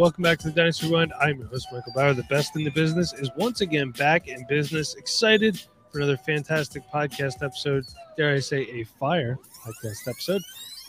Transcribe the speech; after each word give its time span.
Welcome 0.00 0.22
back 0.22 0.38
to 0.38 0.48
the 0.48 0.54
Dynasty 0.54 0.86
Rewind. 0.86 1.12
I'm 1.20 1.40
your 1.40 1.48
host, 1.48 1.68
Michael 1.70 1.92
Bauer. 1.92 2.14
The 2.14 2.22
best 2.22 2.56
in 2.56 2.64
the 2.64 2.70
business 2.70 3.12
is 3.12 3.30
once 3.36 3.60
again 3.60 3.90
back 3.90 4.28
in 4.28 4.46
business. 4.48 4.94
Excited 4.94 5.60
for 5.92 5.98
another 5.98 6.16
fantastic 6.16 6.82
podcast 6.90 7.42
episode. 7.42 7.84
Dare 8.16 8.32
I 8.32 8.40
say, 8.40 8.62
a 8.62 8.84
fire 8.98 9.38
podcast 9.62 10.08
episode. 10.08 10.40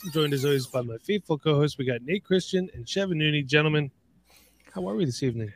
I'm 0.05 0.11
joined 0.13 0.33
as 0.33 0.45
always 0.45 0.65
by 0.65 0.79
my 0.79 0.95
faithful 1.03 1.37
co-hosts. 1.37 1.77
We 1.77 1.83
got 1.83 2.03
Nate 2.03 2.23
Christian 2.23 2.69
and 2.73 2.85
Chevin 2.85 3.15
Nooney. 3.15 3.45
Gentlemen, 3.45 3.91
how 4.73 4.87
are 4.87 4.95
we 4.95 5.03
this 5.03 5.23
evening? 5.23 5.51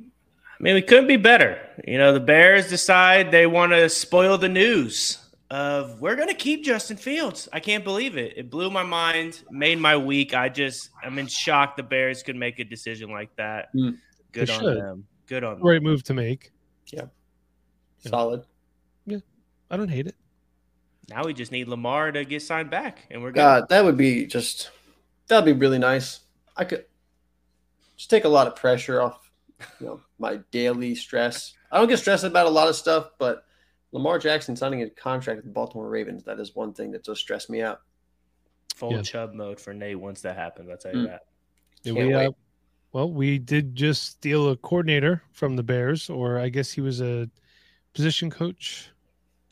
I 0.00 0.62
mean, 0.62 0.76
we 0.76 0.82
couldn't 0.82 1.08
be 1.08 1.18
better. 1.18 1.60
You 1.86 1.98
know, 1.98 2.14
the 2.14 2.20
Bears 2.20 2.70
decide 2.70 3.30
they 3.30 3.46
want 3.46 3.72
to 3.72 3.86
spoil 3.90 4.38
the 4.38 4.48
news 4.48 5.25
of 5.50 6.00
we're 6.00 6.16
going 6.16 6.28
to 6.28 6.34
keep 6.34 6.64
Justin 6.64 6.96
Fields. 6.96 7.48
I 7.52 7.60
can't 7.60 7.84
believe 7.84 8.16
it. 8.16 8.36
It 8.36 8.50
blew 8.50 8.70
my 8.70 8.82
mind, 8.82 9.42
made 9.50 9.78
my 9.78 9.96
week. 9.96 10.34
I 10.34 10.48
just, 10.48 10.90
I'm 11.04 11.18
in 11.18 11.26
shock 11.26 11.76
the 11.76 11.82
Bears 11.82 12.22
could 12.22 12.36
make 12.36 12.58
a 12.58 12.64
decision 12.64 13.10
like 13.10 13.34
that. 13.36 13.74
Mm. 13.74 13.98
Good 14.32 14.48
They 14.48 14.52
on 14.54 14.60
should. 14.60 14.76
them. 14.78 15.06
Good 15.26 15.44
on 15.44 15.54
them. 15.54 15.62
Great 15.62 15.82
move 15.82 16.02
to 16.04 16.14
make. 16.14 16.52
Yeah. 16.92 17.06
Solid. 17.98 18.44
Yeah. 19.06 19.18
I 19.70 19.76
don't 19.76 19.88
hate 19.88 20.06
it. 20.06 20.14
Now 21.08 21.24
we 21.24 21.34
just 21.34 21.52
need 21.52 21.68
Lamar 21.68 22.10
to 22.10 22.24
get 22.24 22.42
signed 22.42 22.68
back, 22.70 23.06
and 23.10 23.22
we're 23.22 23.30
good. 23.30 23.36
God, 23.36 23.68
that 23.68 23.84
would 23.84 23.96
be 23.96 24.26
just 24.26 24.70
that'd 25.28 25.44
be 25.44 25.52
really 25.52 25.78
nice. 25.78 26.20
I 26.56 26.64
could 26.64 26.84
just 27.96 28.10
take 28.10 28.24
a 28.24 28.28
lot 28.28 28.48
of 28.48 28.56
pressure 28.56 29.00
off, 29.00 29.30
you 29.80 29.86
know, 29.86 30.00
my 30.18 30.40
daily 30.50 30.96
stress. 30.96 31.54
I 31.70 31.78
don't 31.78 31.88
get 31.88 31.98
stressed 31.98 32.24
about 32.24 32.46
a 32.46 32.50
lot 32.50 32.68
of 32.68 32.74
stuff, 32.74 33.10
but 33.18 33.44
Lamar 33.96 34.18
Jackson 34.18 34.54
signing 34.54 34.82
a 34.82 34.90
contract 34.90 35.38
with 35.38 35.46
the 35.46 35.50
Baltimore 35.50 35.88
Ravens, 35.88 36.22
that 36.24 36.38
is 36.38 36.54
one 36.54 36.74
thing 36.74 36.90
that 36.90 37.02
does 37.02 37.18
stress 37.18 37.48
me 37.48 37.62
out. 37.62 37.80
Full 38.74 38.92
Yeah. 38.92 39.00
chub 39.00 39.32
mode 39.32 39.58
for 39.58 39.72
Nate 39.72 39.98
once 39.98 40.20
that 40.20 40.36
happens. 40.36 40.68
I'll 40.68 40.76
tell 40.76 40.92
you 40.94 40.98
Mm. 41.04 41.06
that. 41.06 41.26
Did 41.82 41.94
Can't 41.94 42.08
we, 42.08 42.14
uh, 42.14 42.30
well, 42.92 43.10
we 43.10 43.38
did 43.38 43.74
just 43.74 44.02
steal 44.02 44.50
a 44.50 44.56
coordinator 44.58 45.22
from 45.32 45.56
the 45.56 45.62
Bears, 45.62 46.10
or 46.10 46.38
I 46.38 46.50
guess 46.50 46.70
he 46.72 46.82
was 46.82 47.00
a 47.00 47.30
position 47.94 48.28
coach. 48.28 48.90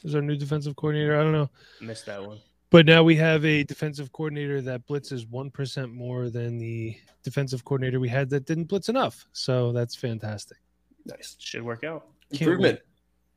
Is 0.03 0.15
our 0.15 0.21
new 0.21 0.37
defensive 0.37 0.77
coordinator? 0.77 1.19
I 1.19 1.23
don't 1.23 1.33
know. 1.33 1.49
Missed 1.81 2.05
that 2.05 2.23
one. 2.23 2.39
But 2.69 2.85
now 2.85 3.03
we 3.03 3.17
have 3.17 3.47
a 3.47 3.65
defensive 3.65 4.13
coordinator 4.13 4.61
that 4.61 4.87
blitzes 4.87 5.27
1% 5.27 5.95
more 5.95 6.29
than 6.29 6.59
the 6.59 6.95
defensive 7.23 7.65
coordinator 7.65 7.99
we 7.99 8.11
had 8.11 8.29
that 8.29 8.45
didn't 8.45 8.65
blitz 8.65 8.91
enough. 8.91 9.27
So 9.33 9.73
that's 9.73 9.95
fantastic. 9.97 10.59
Nice. 11.07 11.37
Should 11.39 11.63
work 11.63 11.83
out. 11.83 12.09
Can't 12.31 12.43
Improvement. 12.43 12.81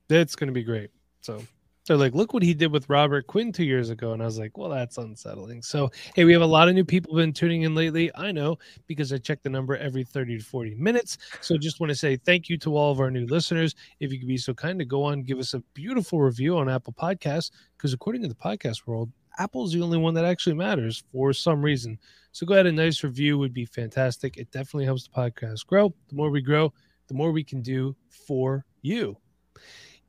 That's 0.09 0.35
going 0.35 0.47
to 0.47 0.53
be 0.53 0.63
great. 0.63 0.89
So 1.21 1.43
they're 1.87 1.97
like, 1.97 2.13
look 2.13 2.33
what 2.33 2.43
he 2.43 2.53
did 2.53 2.71
with 2.71 2.89
Robert 2.89 3.27
Quinn 3.27 3.51
two 3.51 3.63
years 3.63 3.89
ago. 3.89 4.11
And 4.11 4.21
I 4.21 4.25
was 4.25 4.37
like, 4.37 4.57
well, 4.57 4.69
that's 4.69 4.97
unsettling. 4.97 5.61
So, 5.61 5.89
hey, 6.15 6.25
we 6.25 6.33
have 6.33 6.41
a 6.41 6.45
lot 6.45 6.67
of 6.67 6.75
new 6.75 6.83
people 6.83 7.15
been 7.15 7.31
tuning 7.31 7.61
in 7.61 7.75
lately. 7.75 8.11
I 8.15 8.31
know 8.31 8.57
because 8.87 9.13
I 9.13 9.17
check 9.17 9.41
the 9.41 9.49
number 9.49 9.77
every 9.77 10.03
30 10.03 10.39
to 10.39 10.43
40 10.43 10.75
minutes. 10.75 11.17
So 11.41 11.57
just 11.57 11.79
want 11.79 11.89
to 11.89 11.95
say 11.95 12.17
thank 12.17 12.49
you 12.49 12.57
to 12.59 12.75
all 12.75 12.91
of 12.91 12.99
our 12.99 13.09
new 13.09 13.25
listeners. 13.25 13.73
If 13.99 14.11
you 14.11 14.19
could 14.19 14.27
be 14.27 14.37
so 14.37 14.53
kind 14.53 14.77
to 14.79 14.85
go 14.85 15.03
on, 15.03 15.23
give 15.23 15.39
us 15.39 15.53
a 15.53 15.59
beautiful 15.73 16.19
review 16.19 16.57
on 16.57 16.69
Apple 16.69 16.93
Podcasts, 16.93 17.51
because 17.77 17.93
according 17.93 18.21
to 18.23 18.27
the 18.27 18.35
podcast 18.35 18.85
world, 18.85 19.09
Apple's 19.39 19.71
the 19.71 19.81
only 19.81 19.97
one 19.97 20.13
that 20.15 20.25
actually 20.25 20.55
matters 20.55 21.03
for 21.11 21.31
some 21.31 21.61
reason. 21.61 21.97
So 22.31 22.45
go 22.45 22.55
ahead, 22.55 22.65
a 22.65 22.71
nice 22.71 23.03
review 23.03 23.37
would 23.37 23.53
be 23.53 23.65
fantastic. 23.65 24.37
It 24.37 24.51
definitely 24.51 24.85
helps 24.85 25.07
the 25.07 25.15
podcast 25.15 25.65
grow. 25.67 25.93
The 26.09 26.15
more 26.15 26.31
we 26.31 26.41
grow, 26.41 26.73
the 27.07 27.13
more 27.13 27.31
we 27.31 27.43
can 27.43 27.61
do 27.61 27.95
for 28.09 28.65
you. 28.81 29.15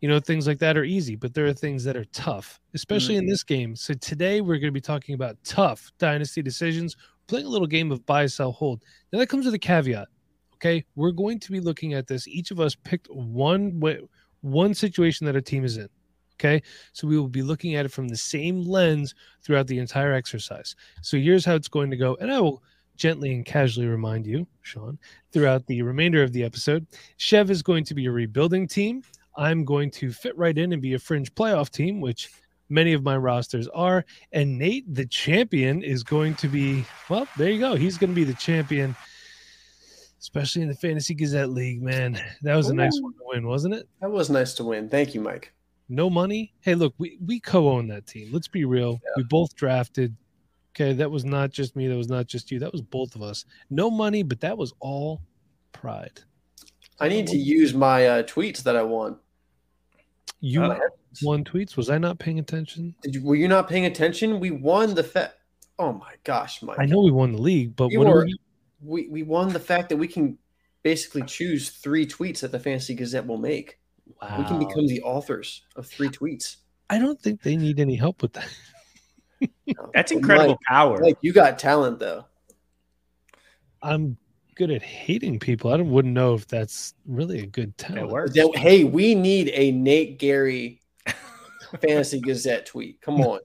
You 0.01 0.09
know, 0.09 0.21
things 0.21 0.47
like 0.47 0.59
that 0.61 0.77
are 0.77 0.85
easy, 0.85 1.17
but 1.17 1.35
there 1.35 1.47
are 1.47 1.53
things 1.53 1.83
that 1.85 1.97
are 1.97 2.05
tough, 2.07 2.61
especially 2.75 3.17
in 3.17 3.25
mm-hmm. 3.25 3.31
this 3.31 3.43
game. 3.43 3.75
So 3.75 3.95
today 3.95 4.41
we're 4.41 4.59
going 4.59 4.69
to 4.69 4.73
be 4.73 4.81
talking 4.81 5.15
about 5.15 5.37
tough 5.45 5.91
dynasty 5.99 6.41
decisions, 6.41 6.97
playing 7.27 7.47
a 7.47 7.49
little 7.49 7.67
game 7.67 7.91
of 7.91 8.07
buy, 8.07 8.27
sell, 8.27 8.53
hold. 8.53 8.85
Now 9.13 9.19
that 9.19 9.29
comes 9.29 9.45
with 9.45 9.55
a 9.55 9.59
caveat. 9.59 10.09
Okay, 10.55 10.85
we're 10.97 11.13
going 11.13 11.39
to 11.41 11.53
be 11.53 11.61
looking 11.61 11.95
at 11.95 12.09
this. 12.09 12.27
Each 12.27 12.51
of 12.51 12.59
us 12.59 12.75
picked 12.75 13.09
one 13.11 13.79
way, 13.79 14.01
one 14.41 14.75
situation 14.75 15.25
that 15.27 15.37
a 15.37 15.43
team 15.43 15.65
is 15.65 15.77
in. 15.77 15.89
Okay, 16.35 16.63
so 16.93 17.07
we 17.09 17.19
will 17.19 17.29
be 17.29 17.43
looking 17.43 17.75
at 17.75 17.85
it 17.85 17.93
from 17.93 18.09
the 18.09 18.17
same 18.17 18.63
lens 18.63 19.15
throughout 19.43 19.67
the 19.67 19.79
entire 19.79 20.13
exercise. 20.13 20.77
So 21.03 21.17
here's 21.17 21.45
how 21.45 21.55
it's 21.55 21.69
going 21.69 21.91
to 21.91 21.97
go, 21.97 22.17
and 22.21 22.31
I 22.31 22.41
will 22.41 22.63
gently 22.97 23.33
and 23.33 23.45
casually 23.45 23.87
remind 23.87 24.27
you, 24.27 24.47
Sean, 24.63 24.99
throughout 25.33 25.67
the 25.67 25.83
remainder 25.83 26.23
of 26.23 26.33
the 26.33 26.45
episode. 26.45 26.87
Chev 27.17 27.51
is 27.51 27.63
going 27.63 27.85
to 27.85 27.95
be 27.95 28.07
a 28.07 28.11
rebuilding 28.11 28.67
team. 28.67 29.03
I'm 29.37 29.65
going 29.65 29.91
to 29.93 30.13
fit 30.13 30.37
right 30.37 30.57
in 30.57 30.73
and 30.73 30.83
be 30.83 30.95
a 30.95 30.99
fringe 30.99 31.35
playoff 31.35 31.71
team, 31.71 32.01
which 32.01 32.31
many 32.69 32.93
of 32.93 33.03
my 33.03 33.17
rosters 33.17 33.69
are. 33.69 34.05
And 34.33 34.59
Nate, 34.59 34.93
the 34.93 35.07
champion, 35.07 35.83
is 35.83 36.03
going 36.03 36.35
to 36.37 36.49
be 36.49 36.85
well, 37.09 37.27
there 37.37 37.51
you 37.51 37.61
go. 37.61 37.75
He's 37.75 37.99
going 37.99 38.11
to 38.11 38.17
be 38.17 38.25
the 38.25 38.35
champion, 38.35 38.97
especially 40.21 40.63
in 40.63 40.69
the 40.69 40.75
Fantasy 40.75 41.15
Gazette 41.15 41.51
League, 41.51 41.83
man. 41.83 42.21
That 42.43 42.57
was 42.57 42.69
a 42.69 42.75
nice 42.75 42.99
one 43.01 43.13
to 43.15 43.21
win, 43.25 43.47
wasn't 43.47 43.75
it? 43.75 43.89
That 44.01 44.11
was 44.11 44.31
nice 44.31 44.55
to 44.55 44.65
win. 44.65 44.89
Thank 44.89 45.15
you, 45.15 45.21
Mike. 45.21 45.53
No 45.89 46.11
money. 46.11 46.53
Hey, 46.61 46.75
look, 46.75 46.95
we, 46.99 47.19
we 47.25 47.41
co 47.41 47.69
own 47.69 47.89
that 47.89 48.07
team. 48.07 48.29
Let's 48.33 48.49
be 48.49 48.65
real. 48.65 49.01
We 49.17 49.23
both 49.25 49.55
drafted. 49.55 50.15
Okay, 50.77 50.93
that 50.93 51.11
was 51.11 51.25
not 51.25 51.51
just 51.51 51.77
me. 51.77 51.89
That 51.89 51.97
was 51.97 52.11
not 52.11 52.27
just 52.27 52.51
you. 52.51 52.59
That 52.59 52.73
was 52.73 52.83
both 52.83 53.15
of 53.15 53.23
us. 53.23 53.47
No 53.71 53.91
money, 53.91 54.23
but 54.23 54.41
that 54.41 54.57
was 54.57 54.75
all 54.81 55.23
pride. 55.73 56.21
I 57.01 57.09
need 57.09 57.27
to 57.29 57.37
use 57.37 57.75
my 57.75 58.07
uh, 58.07 58.23
tweets 58.25 58.63
that 58.65 58.77
I 58.77 58.83
won. 58.83 59.19
You 60.41 60.65
Uh, 60.65 60.79
won 61.23 61.45
tweets. 61.45 61.77
Was 61.77 61.91
I 61.91 61.99
not 61.99 62.19
paying 62.19 62.39
attention? 62.39 62.95
Did 63.03 63.15
you, 63.17 63.25
were 63.25 63.35
you 63.37 63.49
not 63.49 63.69
paying 63.69 63.87
attention? 63.87 64.41
We 64.41 64.51
won 64.51 64.95
the 64.95 65.05
fa- 65.05 65.33
Oh 65.79 65.93
my 65.93 66.15
gosh, 66.25 66.61
Mike. 66.63 66.79
I 66.81 66.87
know 66.87 67.01
we 67.01 67.11
won 67.13 67.33
the 67.33 67.41
league, 67.43 67.77
but 67.77 67.91
You 67.93 68.01
what 68.01 68.09
were- 68.09 68.23
are 68.23 68.25
we? 68.25 68.39
we, 68.81 69.09
we 69.09 69.23
won 69.23 69.53
the 69.53 69.61
fact 69.61 69.89
that 69.91 69.97
we 69.97 70.09
can 70.09 70.39
basically 70.83 71.23
choose 71.23 71.71
three 71.71 72.07
tweets 72.07 72.41
that 72.41 72.53
the 72.53 72.59
Fantasy 72.59 72.95
Gazette 72.95 73.27
will 73.27 73.39
make. 73.39 73.79
Wow. 74.23 74.39
We 74.39 74.45
can 74.45 74.59
become 74.59 74.87
the 74.87 75.03
authors 75.03 75.63
of 75.77 75.87
three 75.87 76.09
tweets. 76.09 76.57
I 76.91 76.99
don't 76.99 77.21
think 77.21 77.43
they 77.43 77.57
need 77.57 77.79
any 77.81 77.95
help 77.97 78.23
with 78.23 78.33
that. 78.35 78.49
No. 79.67 79.91
That's 79.95 80.11
incredible 80.13 80.51
Mike, 80.51 80.59
power. 80.67 80.99
Like 80.99 81.19
you 81.21 81.33
got 81.33 81.59
talent 81.59 81.99
though. 81.99 82.25
I'm 83.83 84.17
good 84.59 84.71
at 84.71 84.83
hating 84.83 85.39
people. 85.39 85.73
I 85.73 85.79
don't, 85.79 85.91
wouldn't 85.91 86.13
know 86.13 86.35
if 86.35 86.47
that's 86.47 86.93
really 87.07 87.39
a 87.41 87.47
good 87.47 87.77
talent. 87.79 88.01
it 88.01 88.09
works. 88.13 88.35
That- 88.35 88.55
hey, 88.57 88.85
we 88.85 89.15
need 89.15 89.51
a 89.55 89.71
Nate 89.73 90.19
Gary 90.19 90.83
Fantasy 91.81 92.21
Gazette 92.25 92.67
tweet. 92.67 93.01
Come 93.01 93.21
on, 93.23 93.41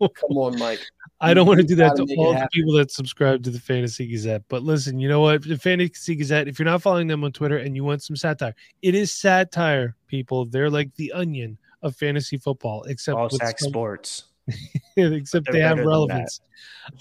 come 0.00 0.36
on, 0.36 0.58
Mike. 0.58 0.80
I 1.20 1.34
don't 1.34 1.48
want 1.48 1.58
to 1.58 1.66
do 1.66 1.74
that 1.76 1.96
gotta 1.96 2.02
to 2.02 2.06
make 2.06 2.16
it 2.16 2.20
all 2.20 2.32
the 2.32 2.48
people 2.52 2.74
that 2.74 2.92
subscribe 2.92 3.42
to 3.42 3.50
the 3.50 3.58
Fantasy 3.58 4.06
Gazette. 4.06 4.42
But 4.48 4.62
listen, 4.62 5.00
you 5.00 5.08
know 5.08 5.20
what? 5.20 5.42
The 5.42 5.58
Fantasy 5.58 6.14
Gazette, 6.14 6.46
if 6.46 6.58
you're 6.60 6.66
not 6.66 6.80
following 6.82 7.08
them 7.08 7.24
on 7.24 7.32
Twitter 7.32 7.56
and 7.56 7.74
you 7.74 7.82
want 7.82 8.04
some 8.04 8.14
satire, 8.14 8.54
it 8.82 8.94
is 8.94 9.10
satire, 9.10 9.96
people. 10.06 10.44
They're 10.44 10.70
like 10.70 10.94
the 10.94 11.10
onion 11.12 11.58
of 11.82 11.96
fantasy 11.96 12.36
football, 12.36 12.84
except 12.84 13.16
All 13.18 13.24
with 13.24 13.32
sack 13.34 13.58
some- 13.58 13.70
sports. 13.70 14.24
except 14.96 15.46
They're 15.50 15.60
have 15.66 15.76
better 15.78 15.82
that. 15.82 15.88
relevance. 15.88 16.40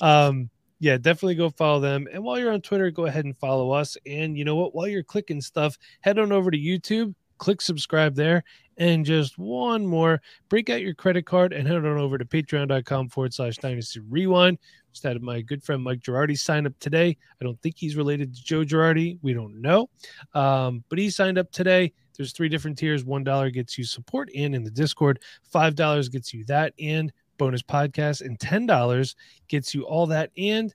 Um, 0.01 0.49
yeah, 0.79 0.97
definitely 0.97 1.35
go 1.35 1.49
follow 1.49 1.79
them. 1.79 2.07
And 2.11 2.23
while 2.23 2.39
you're 2.39 2.51
on 2.51 2.61
Twitter, 2.61 2.91
go 2.91 3.05
ahead 3.05 3.25
and 3.25 3.37
follow 3.37 3.71
us. 3.71 3.97
And 4.05 4.37
you 4.37 4.45
know 4.45 4.55
what? 4.55 4.75
While 4.75 4.87
you're 4.87 5.03
clicking 5.03 5.41
stuff, 5.41 5.77
head 6.01 6.19
on 6.19 6.31
over 6.31 6.51
to 6.51 6.57
YouTube, 6.57 7.15
click 7.37 7.61
subscribe 7.61 8.15
there. 8.15 8.43
And 8.77 9.03
just 9.03 9.39
one 9.39 9.87
more, 9.87 10.21
break 10.49 10.69
out 10.69 10.81
your 10.81 10.93
credit 10.93 11.25
card 11.25 11.51
and 11.51 11.67
head 11.67 11.77
on 11.77 11.85
over 11.85 12.17
to 12.17 12.25
patreon.com 12.25 13.09
forward 13.09 13.33
slash 13.33 13.57
dynasty 13.57 14.01
rewind. 14.01 14.59
Just 14.93 15.03
had 15.03 15.19
my 15.21 15.41
good 15.41 15.63
friend 15.63 15.83
Mike 15.83 16.01
Girardi 16.01 16.37
sign 16.37 16.67
up 16.67 16.73
today. 16.79 17.17
I 17.41 17.43
don't 17.43 17.59
think 17.61 17.75
he's 17.77 17.95
related 17.95 18.35
to 18.35 18.43
Joe 18.43 18.63
Girardi. 18.63 19.17
We 19.23 19.33
don't 19.33 19.61
know. 19.61 19.89
Um, 20.35 20.83
but 20.89 20.99
he 20.99 21.09
signed 21.09 21.39
up 21.39 21.51
today. 21.51 21.91
There's 22.15 22.33
three 22.33 22.49
different 22.49 22.77
tiers. 22.77 23.03
$1 23.03 23.53
gets 23.53 23.77
you 23.77 23.83
support 23.83 24.29
and 24.35 24.55
in 24.55 24.63
the 24.63 24.71
Discord. 24.71 25.19
$5 25.53 26.11
gets 26.11 26.33
you 26.33 26.45
that 26.45 26.73
and 26.79 27.11
bonus 27.37 27.61
podcast. 27.61 28.21
And 28.21 28.37
$10 28.39 29.15
gets 29.47 29.73
you 29.73 29.83
all 29.83 30.05
that 30.07 30.31
and 30.37 30.73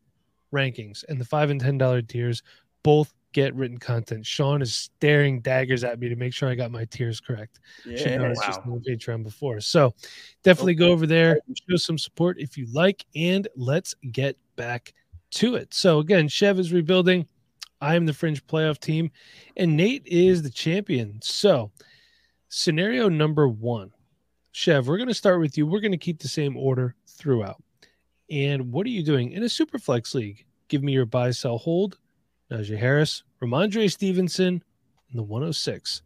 rankings. 0.52 1.04
And 1.08 1.20
the 1.20 1.24
five 1.24 1.50
and 1.50 1.62
$10 1.62 2.08
tiers 2.08 2.42
both 2.82 3.12
get 3.32 3.54
written 3.54 3.78
content. 3.78 4.26
Sean 4.26 4.62
is 4.62 4.74
staring 4.74 5.40
daggers 5.40 5.84
at 5.84 5.98
me 5.98 6.08
to 6.08 6.16
make 6.16 6.34
sure 6.34 6.48
I 6.48 6.54
got 6.54 6.70
my 6.70 6.84
tiers 6.84 7.20
correct. 7.20 7.60
Yeah, 7.84 7.96
it's 7.96 8.46
just 8.46 8.60
on 8.60 8.82
Patreon 8.86 9.22
before. 9.22 9.60
So 9.60 9.94
definitely 10.42 10.74
go 10.74 10.90
over 10.90 11.06
there, 11.06 11.40
show 11.68 11.76
some 11.76 11.98
support 11.98 12.38
if 12.38 12.56
you 12.56 12.66
like, 12.72 13.04
and 13.16 13.48
let's 13.56 13.94
get 14.12 14.36
back 14.56 14.92
to 15.32 15.54
it. 15.54 15.72
So 15.72 15.98
again, 15.98 16.28
Chev 16.28 16.58
is 16.58 16.72
rebuilding. 16.72 17.26
I 17.80 17.96
am 17.96 18.06
the 18.06 18.12
fringe 18.12 18.46
playoff 18.46 18.78
team, 18.78 19.10
and 19.56 19.76
Nate 19.76 20.06
is 20.06 20.42
the 20.42 20.50
champion. 20.50 21.18
So, 21.20 21.72
scenario 22.48 23.08
number 23.08 23.48
one, 23.48 23.90
Chev, 24.52 24.86
we're 24.86 24.98
going 24.98 25.08
to 25.08 25.14
start 25.14 25.40
with 25.40 25.56
you. 25.56 25.66
We're 25.66 25.80
going 25.80 25.92
to 25.92 25.98
keep 25.98 26.20
the 26.20 26.28
same 26.28 26.56
order 26.56 26.94
throughout. 27.06 27.62
And 28.30 28.70
what 28.70 28.86
are 28.86 28.90
you 28.90 29.02
doing 29.02 29.32
in 29.32 29.42
a 29.42 29.48
super 29.48 29.78
flex 29.78 30.14
league? 30.14 30.44
Give 30.68 30.82
me 30.82 30.92
your 30.92 31.06
buy, 31.06 31.30
sell, 31.30 31.58
hold. 31.58 31.98
Najee 32.50 32.78
Harris, 32.78 33.22
Rhamondre 33.42 33.90
Stevenson, 33.90 34.62
and 35.10 35.18
the 35.18 35.22
106. 35.22 36.02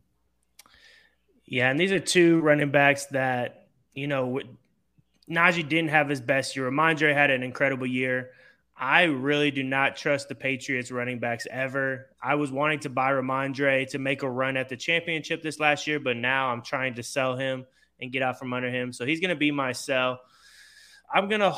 Yeah, 1.44 1.70
and 1.70 1.78
these 1.78 1.90
are 1.90 1.98
two 1.98 2.40
running 2.40 2.70
backs 2.70 3.06
that, 3.06 3.68
you 3.94 4.06
know, 4.06 4.40
Najee 5.28 5.68
didn't 5.68 5.90
have 5.90 6.08
his 6.08 6.20
best 6.20 6.54
year. 6.54 6.70
Rhamondre 6.70 7.12
had 7.12 7.32
an 7.32 7.42
incredible 7.42 7.86
year. 7.86 8.30
I 8.76 9.04
really 9.04 9.50
do 9.50 9.64
not 9.64 9.96
trust 9.96 10.28
the 10.28 10.34
Patriots 10.36 10.92
running 10.92 11.18
backs 11.18 11.46
ever. 11.50 12.10
I 12.22 12.36
was 12.36 12.52
wanting 12.52 12.78
to 12.80 12.90
buy 12.90 13.10
Rhamondre 13.10 13.88
to 13.90 13.98
make 13.98 14.22
a 14.22 14.30
run 14.30 14.56
at 14.56 14.68
the 14.68 14.76
championship 14.76 15.42
this 15.42 15.58
last 15.58 15.86
year, 15.86 15.98
but 15.98 16.16
now 16.16 16.50
I'm 16.50 16.62
trying 16.62 16.94
to 16.94 17.02
sell 17.02 17.36
him 17.36 17.66
and 18.00 18.12
get 18.12 18.22
out 18.22 18.38
from 18.38 18.52
under 18.52 18.70
him. 18.70 18.92
So 18.92 19.06
he's 19.06 19.20
going 19.20 19.30
to 19.30 19.36
be 19.36 19.50
my 19.50 19.72
sell. 19.72 20.20
I'm 21.12 21.28
going 21.28 21.40
to 21.40 21.56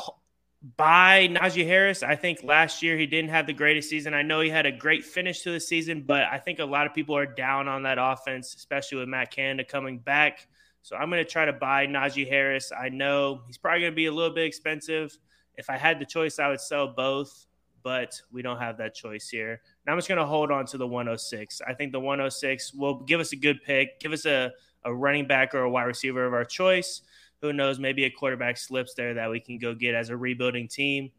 buy 0.77 1.27
Najee 1.31 1.65
Harris. 1.65 2.03
I 2.03 2.15
think 2.15 2.43
last 2.43 2.83
year 2.83 2.97
he 2.97 3.05
didn't 3.05 3.31
have 3.31 3.47
the 3.47 3.53
greatest 3.53 3.89
season. 3.89 4.13
I 4.13 4.21
know 4.21 4.41
he 4.41 4.49
had 4.49 4.65
a 4.65 4.71
great 4.71 5.05
finish 5.05 5.41
to 5.43 5.51
the 5.51 5.59
season, 5.59 6.03
but 6.05 6.23
I 6.23 6.37
think 6.37 6.59
a 6.59 6.65
lot 6.65 6.85
of 6.85 6.93
people 6.93 7.15
are 7.15 7.25
down 7.25 7.67
on 7.67 7.83
that 7.83 7.97
offense, 7.99 8.55
especially 8.55 8.99
with 8.99 9.07
Matt 9.07 9.31
Canada 9.31 9.63
coming 9.63 9.99
back. 9.99 10.47
So 10.81 10.95
I'm 10.95 11.09
going 11.09 11.23
to 11.23 11.29
try 11.29 11.45
to 11.45 11.53
buy 11.53 11.87
Najee 11.87 12.27
Harris. 12.27 12.71
I 12.77 12.89
know 12.89 13.41
he's 13.47 13.57
probably 13.57 13.81
going 13.81 13.93
to 13.93 13.95
be 13.95 14.05
a 14.07 14.11
little 14.11 14.33
bit 14.33 14.45
expensive 14.45 15.17
if 15.59 15.69
I 15.69 15.77
had 15.77 15.99
the 15.99 16.05
choice, 16.05 16.39
I 16.39 16.47
would 16.47 16.61
sell 16.61 16.87
both, 16.87 17.45
but 17.83 18.19
we 18.31 18.41
don't 18.41 18.59
have 18.59 18.77
that 18.77 18.95
choice 18.95 19.27
here. 19.27 19.61
Now 19.85 19.91
I'm 19.91 19.97
just 19.97 20.07
going 20.07 20.17
to 20.17 20.25
hold 20.25 20.51
on 20.51 20.65
to 20.67 20.77
the 20.77 20.87
106. 20.87 21.61
I 21.67 21.73
think 21.73 21.91
the 21.91 21.99
106 21.99 22.73
will 22.73 23.01
give 23.01 23.19
us 23.19 23.33
a 23.33 23.35
good 23.35 23.61
pick, 23.65 23.99
give 23.99 24.13
us 24.13 24.25
a, 24.25 24.53
a 24.83 24.93
running 24.93 25.27
back 25.27 25.53
or 25.53 25.61
a 25.61 25.69
wide 25.69 25.83
receiver 25.83 26.25
of 26.25 26.33
our 26.33 26.45
choice. 26.45 27.01
Who 27.41 27.53
knows? 27.53 27.79
Maybe 27.79 28.05
a 28.05 28.09
quarterback 28.09 28.57
slips 28.57 28.93
there 28.95 29.13
that 29.13 29.29
we 29.29 29.39
can 29.39 29.57
go 29.57 29.73
get 29.73 29.95
as 29.95 30.09
a 30.09 30.17
rebuilding 30.17 30.67
team. 30.67 31.11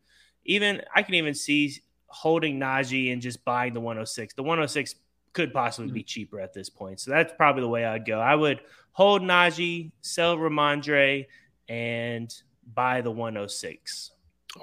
Even 0.45 0.83
I 0.95 1.03
can 1.03 1.15
even 1.15 1.35
see 1.35 1.75
holding 2.07 2.59
Najee 2.59 3.12
and 3.12 3.23
just 3.23 3.45
buying 3.45 3.73
the 3.73 3.81
106. 3.81 4.35
The 4.35 4.43
106 4.43 4.97
could 5.33 5.53
possibly 5.53 5.91
be 5.91 6.01
mm-hmm. 6.01 6.07
cheaper 6.07 6.41
at 6.41 6.53
this 6.53 6.69
point. 6.69 7.01
So 7.01 7.11
that's 7.11 7.33
probably 7.37 7.62
the 7.62 7.69
way 7.69 7.85
I'd 7.85 8.05
go. 8.05 8.19
I 8.19 8.35
would 8.35 8.61
hold 8.93 9.23
Najee, 9.23 9.93
sell 10.01 10.37
Rhamondre, 10.37 11.27
and 11.69 12.35
buy 12.75 13.01
the 13.01 13.11
106. 13.11 14.11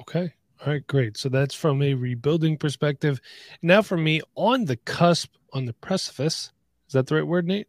Okay. 0.01 0.33
All 0.65 0.73
right, 0.73 0.85
great. 0.88 1.17
So 1.17 1.29
that's 1.29 1.53
from 1.53 1.81
a 1.81 1.94
rebuilding 1.94 2.57
perspective. 2.57 3.21
Now, 3.61 3.81
for 3.81 3.97
me, 3.97 4.21
on 4.35 4.65
the 4.65 4.77
cusp, 4.77 5.35
on 5.53 5.65
the 5.65 5.73
precipice, 5.73 6.51
is 6.88 6.94
that 6.94 7.07
the 7.07 7.15
right 7.15 7.27
word, 7.27 7.47
Nate? 7.47 7.67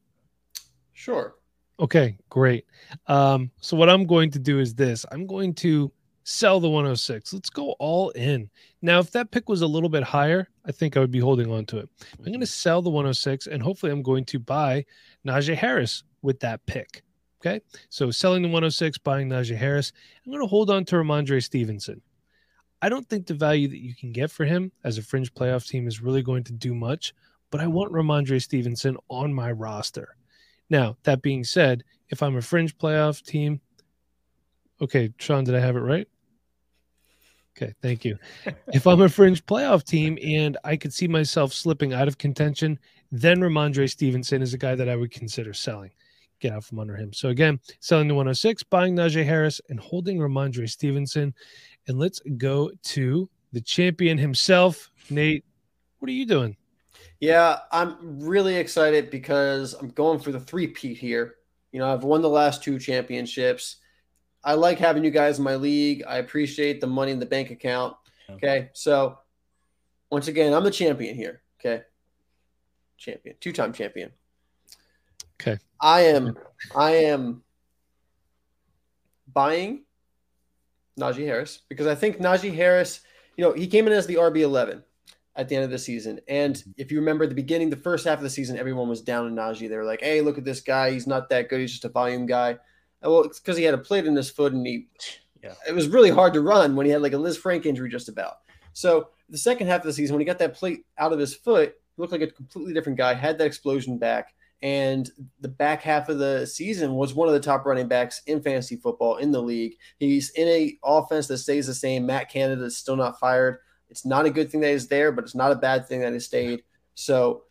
Sure. 0.99 1.37
Okay, 1.79 2.19
great. 2.29 2.67
Um, 3.07 3.53
so 3.61 3.77
what 3.77 3.89
I'm 3.89 4.05
going 4.05 4.33
to 4.33 4.41
do 4.41 4.59
is 4.59 4.75
this: 4.75 5.07
I'm 5.13 5.29
going 5.29 5.55
to 5.55 5.93
sell 6.25 6.59
the 6.59 6.69
106. 6.69 7.33
Let's 7.33 7.51
go 7.51 7.77
all 7.79 8.11
in. 8.11 8.51
Now, 8.83 8.99
if 8.99 9.13
that 9.13 9.31
pick 9.31 9.49
was 9.49 9.63
a 9.63 9.67
little 9.69 9.89
bit 9.89 10.03
higher, 10.03 10.49
I 10.67 10.73
think 10.73 10.97
I 10.97 11.01
would 11.01 11.13
be 11.13 11.21
holding 11.21 11.53
on 11.53 11.67
to 11.67 11.79
it. 11.79 11.89
I'm 12.19 12.25
going 12.25 12.41
to 12.41 12.47
sell 12.47 12.83
the 12.83 12.91
106, 12.91 13.47
and 13.47 13.63
hopefully, 13.63 13.93
I'm 13.93 14.03
going 14.03 14.25
to 14.25 14.41
buy 14.41 14.85
Najee 15.25 15.55
Harris 15.55 16.03
with 16.23 16.41
that 16.41 16.67
pick. 16.67 17.05
Okay, 17.41 17.61
so 17.91 18.11
selling 18.11 18.43
the 18.43 18.49
106, 18.49 18.99
buying 18.99 19.29
Najee 19.29 19.57
Harris. 19.57 19.93
I'm 20.27 20.33
going 20.33 20.43
to 20.43 20.49
hold 20.49 20.69
on 20.69 20.85
to 20.87 20.97
Rhamondre 20.97 21.41
Stevenson. 21.45 22.03
I 22.83 22.89
don't 22.89 23.09
think 23.09 23.29
the 23.29 23.35
value 23.35 23.69
that 23.69 23.79
you 23.79 23.95
can 23.95 24.11
get 24.11 24.33
for 24.33 24.45
him 24.45 24.73
as 24.83 24.99
a 24.99 25.03
fringe 25.03 25.33
playoff 25.33 25.69
team 25.69 25.87
is 25.87 26.03
really 26.03 26.23
going 26.23 26.43
to 26.45 26.53
do 26.53 26.75
much, 26.75 27.15
but 27.53 27.61
I 27.61 27.69
want 27.69 27.93
Rhamondre 27.93 28.43
Stevenson 28.43 28.97
on 29.09 29.33
my 29.33 29.53
roster. 29.53 30.17
Now, 30.71 30.97
that 31.05 31.23
being 31.23 31.45
said, 31.45 31.85
if 32.11 32.23
I'm 32.23 32.37
a 32.37 32.43
fringe 32.43 32.77
playoff 32.77 33.25
team, 33.25 33.61
okay, 34.81 35.13
Sean, 35.19 35.45
did 35.45 35.55
I 35.55 35.61
have 35.61 35.77
it 35.77 35.81
right? 35.81 36.09
Okay, 37.57 37.75
thank 37.83 38.05
you. 38.05 38.17
if 38.73 38.87
I'm 38.87 39.01
a 39.01 39.09
fringe 39.09 39.45
playoff 39.45 39.85
team 39.85 40.19
and 40.23 40.57
I 40.65 40.77
could 40.77 40.93
see 40.93 41.09
myself 41.09 41.53
slipping 41.53 41.93
out 41.93 42.09
of 42.09 42.19
contention, 42.19 42.79
then 43.11 43.41
Rhamondre 43.41 43.91
Stevenson 43.91 44.43
is 44.43 44.55
a 44.55 44.59
guy 44.59 44.75
that 44.75 44.89
I 44.89 44.97
would 44.97 45.11
consider 45.11 45.53
selling. 45.53 45.91
Get 46.41 46.53
out 46.53 46.65
from 46.65 46.79
under 46.79 46.95
him. 46.95 47.13
So 47.13 47.31
again, 47.31 47.59
selling 47.81 48.07
the 48.07 48.15
106, 48.15 48.63
buying 48.65 48.95
Najee 48.95 49.25
Harris, 49.25 49.61
and 49.71 49.81
holding 49.81 50.19
Rhamondre 50.19 50.69
Stevenson. 50.69 51.35
And 51.89 51.99
let's 51.99 52.21
go 52.37 52.71
to 52.85 53.29
the 53.53 53.61
champion 53.61 54.19
himself, 54.19 54.91
Nate. 55.11 55.45
What 55.99 56.09
are 56.09 56.15
you 56.15 56.27
doing? 56.27 56.57
Yeah, 57.21 57.59
I'm 57.73 58.21
really 58.21 58.57
excited 58.57 59.11
because 59.11 59.75
I'm 59.75 59.89
going 59.91 60.21
for 60.21 60.31
the 60.31 60.41
three-peat 60.41 60.99
here. 60.99 61.35
You 61.73 61.81
know, 61.81 61.93
I've 61.93 62.05
won 62.05 62.23
the 62.23 62.29
last 62.29 62.63
two 62.63 62.79
championships. 62.79 63.77
I 64.45 64.55
like 64.55 64.79
having 64.79 65.05
you 65.05 65.11
guys 65.11 65.39
in 65.39 65.45
my 65.45 65.57
league. 65.57 66.05
I 66.07 66.19
appreciate 66.19 66.81
the 66.81 66.87
money 66.87 67.13
in 67.13 67.19
the 67.19 67.27
bank 67.27 67.51
account. 67.51 67.97
Okay. 68.31 68.71
So 68.73 69.19
once 70.11 70.29
again, 70.29 70.55
I'm 70.55 70.65
the 70.65 70.71
champion 70.71 71.17
here. 71.17 71.43
Okay. 71.59 71.83
Champion, 72.97 73.37
two-time 73.41 73.73
champion. 73.73 74.13
Okay. 75.41 75.59
I 75.81 76.03
am 76.03 76.37
I 76.75 76.91
am 76.93 77.43
buying 79.33 79.85
Najee 80.99 81.27
Harris 81.27 81.63
because 81.69 81.87
I 81.87 81.95
think 81.95 82.19
Najee 82.19 82.55
Harris, 82.55 83.01
you 83.37 83.45
know, 83.45 83.53
he 83.53 83.67
came 83.67 83.87
in 83.87 83.93
as 83.93 84.07
the 84.07 84.17
RB11 84.17 84.83
at 85.39 85.49
the 85.49 85.55
end 85.55 85.65
of 85.65 85.71
the 85.71 85.79
season. 85.79 86.21
And 86.29 86.57
mm-hmm. 86.57 86.73
if 86.77 86.91
you 86.91 86.99
remember 86.99 87.27
the 87.27 87.35
beginning, 87.35 87.71
the 87.71 87.77
first 87.77 88.05
half 88.05 88.19
of 88.19 88.25
the 88.25 88.31
season, 88.31 88.59
everyone 88.59 88.89
was 88.89 89.01
down 89.01 89.25
on 89.25 89.35
Najee. 89.35 89.69
They 89.69 89.77
were 89.77 89.85
like, 89.85 90.03
hey, 90.03 90.21
look 90.21 90.37
at 90.37 90.45
this 90.45 90.61
guy. 90.61 90.91
He's 90.91 91.07
not 91.07 91.31
that 91.31 91.49
good. 91.49 91.61
He's 91.61 91.71
just 91.71 91.85
a 91.85 91.89
volume 91.89 92.27
guy. 92.27 92.51
And 93.01 93.13
well, 93.13 93.23
it's 93.23 93.39
because 93.39 93.57
he 93.57 93.63
had 93.63 93.75
a 93.75 93.79
plate 93.79 94.05
in 94.05 94.17
his 94.17 94.29
foot 94.29 94.53
and 94.53 94.67
he, 94.67 94.89
yeah. 95.43 95.55
it 95.67 95.75
was 95.75 95.89
really 95.89 96.11
hard 96.11 96.35
to 96.35 96.41
run 96.41 96.75
when 96.75 96.85
he 96.85 96.93
had 96.93 97.03
like 97.03 97.13
a 97.13 97.17
Lisfranc 97.17 97.65
injury 97.65 97.89
just 97.89 98.09
about. 98.09 98.39
So 98.73 99.11
the 99.31 99.39
second 99.39 99.69
half 99.69 99.81
of 99.81 99.87
the 99.87 99.93
season, 99.93 100.15
when 100.15 100.21
he 100.21 100.27
got 100.27 100.41
that 100.41 100.55
plate 100.55 100.85
out 100.99 101.13
of 101.13 101.21
his 101.21 101.35
foot, 101.35 101.75
he 101.97 102.03
looked 102.03 102.13
like 102.13 102.21
a 102.21 102.27
completely 102.27 102.75
different 102.75 102.99
guy, 102.99 103.15
had 103.15 103.39
that 103.39 103.47
explosion 103.47 103.97
back. 103.97 104.35
And 104.61 105.09
the 105.41 105.49
back 105.49 105.83
half 105.83 106.09
of 106.09 106.19
the 106.19 106.45
season 106.45 106.95
was 106.95 107.15
one 107.15 107.29
of 107.29 107.35
the 107.35 107.41
top 107.41 107.65
running 107.65 107.87
backs 107.87 108.23
in 108.27 108.43
fantasy 108.43 108.75
football 108.75 109.19
in 109.19 109.31
the 109.31 109.41
league. 109.41 109.77
He's 110.01 110.31
in 110.31 110.49
a 110.49 110.77
offense 110.83 111.29
that 111.29 111.39
stays 111.39 111.69
the 111.69 111.75
same. 111.75 112.07
Matt 112.07 112.29
Canada 112.29 112.65
is 112.65 112.77
still 112.77 112.97
not 112.97 113.21
fired. 113.21 113.59
It's 113.91 114.05
not 114.05 114.27
a 114.27 114.31
good 114.31 114.51
thing 114.51 114.61
that 114.61 114.73
he's 114.73 114.89
there, 114.89 115.13
but 115.13 115.25
it's 115.25 115.35
not 115.35 115.53
a 115.53 115.57
bad 115.57 115.89
thing 115.89 116.01
that 116.01 116.13
he 116.13 116.21
stayed. 116.21 116.63
So 116.95 117.45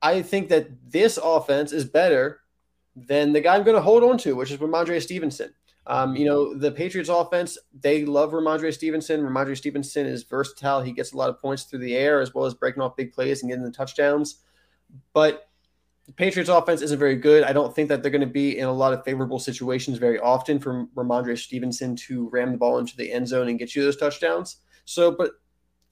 I 0.00 0.22
think 0.22 0.48
that 0.50 0.68
this 0.90 1.18
offense 1.22 1.72
is 1.72 1.84
better 1.84 2.40
than 2.94 3.32
the 3.32 3.40
guy 3.40 3.56
I'm 3.56 3.64
going 3.64 3.76
to 3.76 3.82
hold 3.82 4.04
on 4.04 4.18
to, 4.18 4.36
which 4.36 4.50
is 4.50 4.58
Rhamondre 4.58 5.02
Stevenson. 5.02 5.52
Um, 5.86 6.16
you 6.16 6.24
know, 6.24 6.54
the 6.54 6.72
Patriots 6.72 7.10
offense, 7.10 7.58
they 7.78 8.04
love 8.04 8.32
Rhamondre 8.32 8.72
Stevenson. 8.72 9.20
Rhamondre 9.20 9.56
Stevenson 9.56 10.06
is 10.06 10.22
versatile. 10.22 10.82
He 10.82 10.92
gets 10.92 11.12
a 11.12 11.16
lot 11.16 11.28
of 11.28 11.40
points 11.40 11.64
through 11.64 11.80
the 11.80 11.96
air 11.96 12.20
as 12.20 12.34
well 12.34 12.46
as 12.46 12.54
breaking 12.54 12.82
off 12.82 12.96
big 12.96 13.12
plays 13.12 13.42
and 13.42 13.50
getting 13.50 13.64
the 13.64 13.70
touchdowns. 13.70 14.42
But 15.12 15.48
the 16.06 16.12
Patriots 16.12 16.50
offense 16.50 16.82
isn't 16.82 16.98
very 16.98 17.16
good. 17.16 17.44
I 17.44 17.52
don't 17.52 17.74
think 17.74 17.88
that 17.88 18.02
they're 18.02 18.10
going 18.10 18.20
to 18.20 18.26
be 18.26 18.58
in 18.58 18.66
a 18.66 18.72
lot 18.72 18.92
of 18.92 19.04
favorable 19.04 19.38
situations 19.38 19.98
very 19.98 20.18
often 20.18 20.58
for 20.58 20.86
Rhamondre 20.94 21.38
Stevenson 21.38 21.96
to 21.96 22.28
ram 22.30 22.52
the 22.52 22.58
ball 22.58 22.78
into 22.78 22.96
the 22.96 23.10
end 23.10 23.28
zone 23.28 23.48
and 23.48 23.58
get 23.58 23.74
you 23.74 23.82
those 23.82 23.96
touchdowns. 23.96 24.56
So, 24.84 25.10
but 25.10 25.32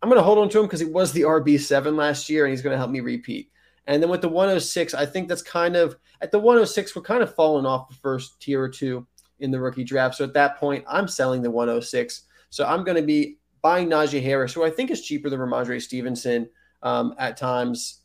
I'm 0.02 0.08
going 0.08 0.18
to 0.18 0.24
hold 0.24 0.38
on 0.38 0.48
to 0.50 0.58
him 0.58 0.66
because 0.66 0.80
he 0.80 0.86
was 0.86 1.12
the 1.12 1.22
RB7 1.22 1.96
last 1.96 2.28
year 2.28 2.44
and 2.44 2.52
he's 2.52 2.62
going 2.62 2.72
to 2.72 2.78
help 2.78 2.90
me 2.90 3.00
repeat. 3.00 3.50
And 3.86 4.02
then 4.02 4.10
with 4.10 4.20
the 4.20 4.28
106, 4.28 4.94
I 4.94 5.06
think 5.06 5.28
that's 5.28 5.42
kind 5.42 5.76
of 5.76 5.96
at 6.20 6.30
the 6.32 6.38
106, 6.38 6.94
we're 6.94 7.02
kind 7.02 7.22
of 7.22 7.34
falling 7.34 7.66
off 7.66 7.88
the 7.88 7.94
first 7.94 8.40
tier 8.40 8.62
or 8.62 8.68
two 8.68 9.06
in 9.40 9.50
the 9.50 9.60
rookie 9.60 9.84
draft. 9.84 10.16
So 10.16 10.24
at 10.24 10.34
that 10.34 10.58
point, 10.58 10.84
I'm 10.88 11.08
selling 11.08 11.42
the 11.42 11.50
106. 11.50 12.22
So 12.50 12.64
I'm 12.64 12.84
going 12.84 12.96
to 12.96 13.02
be 13.02 13.38
buying 13.60 13.88
Najee 13.88 14.22
Harris, 14.22 14.52
who 14.52 14.64
I 14.64 14.70
think 14.70 14.90
is 14.90 15.02
cheaper 15.02 15.30
than 15.30 15.40
Rhamondre 15.40 15.80
Stevenson 15.80 16.48
um, 16.82 17.14
at 17.18 17.36
times 17.36 18.02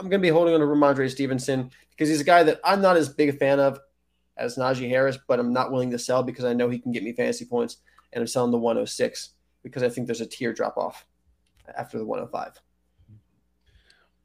I'm 0.00 0.08
going 0.08 0.20
to 0.20 0.26
be 0.26 0.32
holding 0.32 0.54
on 0.54 0.60
to 0.60 0.66
Rhamondre 0.66 1.10
Stevenson 1.10 1.70
because 1.90 2.08
he's 2.08 2.22
a 2.22 2.24
guy 2.24 2.42
that 2.44 2.58
I'm 2.64 2.80
not 2.80 2.96
as 2.96 3.10
big 3.10 3.28
a 3.28 3.32
fan 3.34 3.60
of 3.60 3.78
as 4.38 4.56
Najee 4.56 4.88
Harris, 4.88 5.18
but 5.28 5.38
I'm 5.38 5.52
not 5.52 5.70
willing 5.70 5.90
to 5.90 5.98
sell 5.98 6.22
because 6.22 6.46
I 6.46 6.54
know 6.54 6.70
he 6.70 6.78
can 6.78 6.90
get 6.90 7.02
me 7.02 7.12
fantasy 7.12 7.44
points, 7.44 7.76
and 8.12 8.22
I'm 8.22 8.26
selling 8.26 8.50
the 8.50 8.58
106 8.58 9.34
because 9.62 9.82
I 9.82 9.88
think 9.88 10.06
there's 10.06 10.20
a 10.20 10.26
tier 10.26 10.52
drop 10.52 10.76
off 10.76 11.06
after 11.76 11.98
the 11.98 12.04
105. 12.04 12.60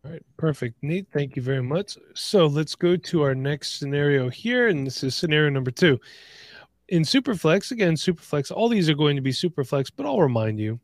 All 0.04 0.12
right, 0.12 0.24
perfect. 0.38 0.82
Neat. 0.84 1.08
Thank 1.12 1.36
you 1.36 1.42
very 1.42 1.64
much. 1.64 1.98
So 2.14 2.46
let's 2.46 2.76
go 2.76 2.96
to 2.96 3.22
our 3.24 3.34
next 3.34 3.80
scenario 3.80 4.30
here, 4.30 4.68
and 4.68 4.86
this 4.86 5.04
is 5.04 5.16
scenario 5.16 5.50
number 5.50 5.72
two. 5.72 6.00
In 6.90 7.02
Superflex, 7.02 7.72
again, 7.72 7.96
Superflex, 7.96 8.52
all 8.52 8.70
these 8.70 8.88
are 8.88 8.94
going 8.94 9.16
to 9.16 9.22
be 9.22 9.32
Superflex, 9.32 9.92
but 9.96 10.06
I'll 10.06 10.22
remind 10.22 10.60
you 10.60 10.80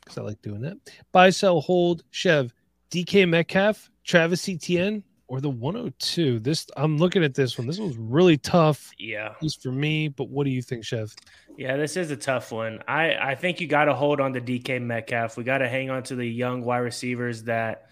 because 0.00 0.18
I 0.18 0.22
like 0.22 0.40
doing 0.42 0.60
that. 0.60 0.76
Buy, 1.10 1.30
sell, 1.30 1.60
hold, 1.60 2.04
Chev, 2.12 2.54
DK 2.92 3.28
Metcalf, 3.28 3.90
Travis 4.04 4.48
Etienne, 4.48 5.02
or 5.28 5.40
the 5.40 5.50
102? 5.50 6.40
This 6.40 6.66
I'm 6.76 6.98
looking 6.98 7.24
at 7.24 7.34
this 7.34 7.58
one. 7.58 7.66
This 7.66 7.78
was 7.78 7.96
really 7.96 8.36
tough, 8.36 8.90
Yeah. 8.98 9.30
at 9.36 9.42
least 9.42 9.62
for 9.62 9.72
me. 9.72 10.08
But 10.08 10.28
what 10.28 10.44
do 10.44 10.50
you 10.50 10.62
think, 10.62 10.84
Chev? 10.84 11.14
Yeah, 11.56 11.76
this 11.76 11.96
is 11.96 12.10
a 12.10 12.16
tough 12.16 12.52
one. 12.52 12.82
I, 12.86 13.14
I 13.14 13.34
think 13.34 13.60
you 13.60 13.66
got 13.66 13.86
to 13.86 13.94
hold 13.94 14.20
on 14.20 14.34
to 14.34 14.40
DK 14.40 14.80
Metcalf. 14.80 15.36
We 15.36 15.44
got 15.44 15.58
to 15.58 15.68
hang 15.68 15.90
on 15.90 16.02
to 16.04 16.14
the 16.16 16.26
young 16.26 16.62
wide 16.62 16.78
receivers 16.78 17.44
that 17.44 17.88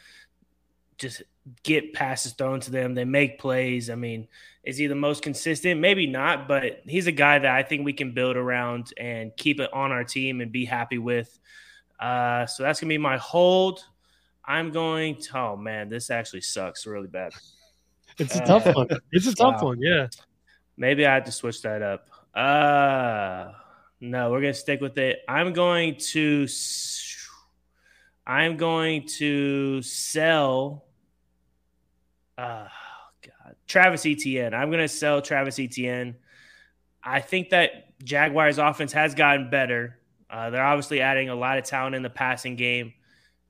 just 0.99 1.23
get 1.62 1.93
passes 1.93 2.33
thrown 2.33 2.61
to 2.61 2.71
them. 2.71 2.95
They 2.95 3.05
make 3.05 3.38
plays. 3.38 3.91
I 3.91 3.95
mean, 3.97 4.29
is 4.62 4.76
he 4.76 4.87
the 4.87 4.95
most 4.95 5.23
consistent? 5.23 5.81
Maybe 5.81 6.07
not, 6.07 6.47
but 6.47 6.83
he's 6.87 7.07
a 7.07 7.12
guy 7.12 7.38
that 7.38 7.50
I 7.55 7.62
think 7.62 7.85
we 7.85 7.93
can 7.93 8.12
build 8.12 8.37
around 8.37 8.93
and 8.99 9.37
keep 9.37 9.61
it 9.61 9.73
on 9.73 9.93
our 9.93 10.05
team 10.05 10.41
and 10.41 10.53
be 10.53 10.64
happy 10.64 10.99
with. 10.99 11.38
Uh, 11.99 12.47
so 12.47 12.62
that's 12.62 12.81
gonna 12.81 12.88
be 12.88 12.99
my 12.99 13.17
hold. 13.19 13.85
I'm 14.46 14.70
going 14.70 15.16
to. 15.22 15.38
Oh 15.38 15.56
man, 15.56 15.88
this 15.88 16.10
actually 16.10 16.42
sucks 16.42 16.86
really 16.86 17.08
bad. 17.08 17.32
It's 18.18 18.36
a 18.36 18.42
Uh, 18.42 18.46
tough 18.46 18.76
one. 18.76 18.88
It's 19.12 19.26
a 19.26 19.34
tough 19.34 19.62
wow. 19.62 19.68
one. 19.68 19.80
Yeah. 19.80 20.06
Maybe 20.76 21.06
I 21.06 21.14
have 21.14 21.24
to 21.24 21.32
switch 21.32 21.62
that 21.62 21.82
up. 21.82 22.06
Uh 22.34 23.52
no, 24.00 24.30
we're 24.30 24.40
gonna 24.40 24.54
stick 24.54 24.80
with 24.80 24.98
it. 24.98 25.20
I'm 25.28 25.52
going 25.52 25.96
to 26.12 26.46
I'm 28.26 28.56
going 28.56 29.06
to 29.18 29.82
sell 29.82 30.84
uh 32.38 32.66
God. 33.22 33.54
Travis 33.66 34.04
Etienne. 34.06 34.54
I'm 34.54 34.70
gonna 34.70 34.88
sell 34.88 35.22
Travis 35.22 35.58
Etienne. 35.58 36.16
I 37.02 37.20
think 37.20 37.50
that 37.50 37.98
Jaguars 38.02 38.58
offense 38.58 38.92
has 38.92 39.14
gotten 39.14 39.50
better. 39.50 39.98
Uh, 40.30 40.50
they're 40.50 40.64
obviously 40.64 41.00
adding 41.00 41.28
a 41.28 41.34
lot 41.34 41.58
of 41.58 41.64
talent 41.64 41.94
in 41.94 42.02
the 42.02 42.10
passing 42.10 42.56
game. 42.56 42.94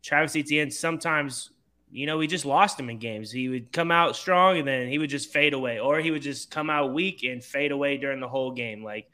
Travis 0.04 0.37
Etienne 0.37 0.70
sometimes 0.70 1.50
you 1.94 2.06
know, 2.06 2.18
we 2.18 2.26
just 2.26 2.44
lost 2.44 2.78
him 2.78 2.90
in 2.90 2.99
games. 2.99 3.30
He 3.30 3.49
would 3.49 3.70
come 3.70 3.92
out 3.92 4.16
strong 4.16 4.58
and 4.58 4.66
then 4.66 4.88
he 4.88 4.99
would 4.99 5.11
just 5.11 5.32
fade 5.32 5.54
away, 5.54 5.78
or 5.78 6.00
he 6.00 6.11
would 6.11 6.23
just 6.23 6.50
come 6.50 6.68
out 6.68 6.92
weak 6.92 7.23
and 7.23 7.42
fade 7.42 7.70
away 7.70 7.99
during 7.99 8.18
the 8.18 8.26
whole 8.26 8.50
game. 8.50 8.82
Like, 8.82 9.08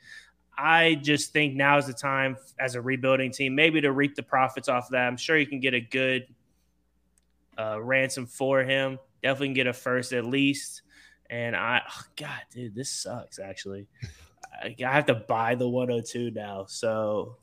I 0.57 0.95
just 0.95 1.35
think 1.35 1.55
now 1.55 1.77
is 1.77 1.87
the 1.87 1.93
time 1.93 2.39
as 2.59 2.77
a 2.77 2.81
rebuilding 2.81 3.33
team, 3.33 3.55
maybe 3.55 3.83
to 3.83 3.93
reap 3.93 4.15
the 4.15 4.23
profits 4.23 4.71
off 4.71 4.87
of 4.87 4.93
that. 4.93 5.07
I'm 5.07 5.19
sure 5.19 5.37
you 5.37 5.47
can 5.47 5.61
get 5.61 5.75
a 5.75 5.81
good 5.81 6.27
uh, 7.59 7.79
ransom 7.83 8.27
for 8.27 8.63
him. 8.63 8.99
Definitely 9.23 9.49
can 9.49 9.55
get 9.55 9.67
a 9.67 9.75
first 9.75 10.15
at 10.15 10.25
least. 10.25 10.81
And 11.29 11.55
I, 11.55 11.83
oh 11.87 12.03
God, 12.17 12.41
dude, 12.51 12.75
this 12.75 12.91
sucks 12.91 13.39
actually. 13.39 13.89
I, 14.63 14.75
have 14.79 15.05
to 15.07 15.15
buy 15.15 15.55
the 15.55 15.69
102 15.69 16.31
now. 16.31 16.65
So 16.67 17.37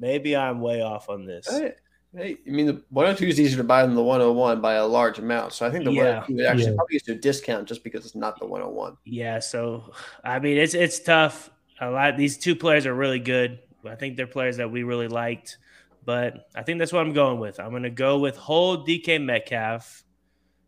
maybe 0.00 0.36
I'm 0.36 0.60
way 0.60 0.82
off 0.82 1.08
on 1.08 1.26
this. 1.26 1.48
Hey, 1.48 1.74
hey, 2.14 2.36
I 2.46 2.50
mean, 2.50 2.66
the 2.66 2.82
102 2.90 3.26
is 3.26 3.40
easier 3.40 3.56
to 3.58 3.64
buy 3.64 3.82
than 3.84 3.94
the 3.94 4.02
101 4.02 4.60
by 4.60 4.74
a 4.74 4.86
large 4.86 5.18
amount. 5.18 5.52
So 5.52 5.66
I 5.66 5.70
think 5.70 5.84
the 5.84 5.90
oh 5.90 5.94
Yeah. 5.94 6.02
102 6.20 6.34
would 6.34 6.46
actually 6.46 6.64
Yeah. 6.70 6.74
probably 6.76 6.98
get 6.98 7.08
a 7.08 7.14
discount 7.16 7.68
just 7.68 7.84
because 7.84 8.04
it's 8.04 8.14
not 8.14 8.38
the 8.38 8.46
101. 8.46 8.96
Yeah, 9.04 9.38
so 9.38 9.92
I 10.24 10.38
mean 10.38 10.58
it's 10.58 10.74
it's 10.74 11.00
tough. 11.00 11.50
A 11.80 11.90
lot 11.90 12.16
these 12.16 12.36
two 12.38 12.54
players 12.56 12.86
are 12.86 12.94
really 12.94 13.20
good. 13.20 13.60
I 13.84 13.94
think 13.94 14.16
they're 14.16 14.26
players 14.26 14.58
that 14.58 14.70
we 14.70 14.82
really 14.82 15.08
liked, 15.08 15.58
but 16.04 16.48
I 16.54 16.62
think 16.62 16.78
that's 16.78 16.92
what 16.92 17.00
I'm 17.00 17.14
going 17.14 17.40
with. 17.40 17.58
I'm 17.58 17.70
going 17.70 17.84
to 17.84 17.90
go 17.90 18.18
with 18.18 18.36
hold 18.36 18.86
DK 18.86 19.24
Metcalf, 19.24 20.04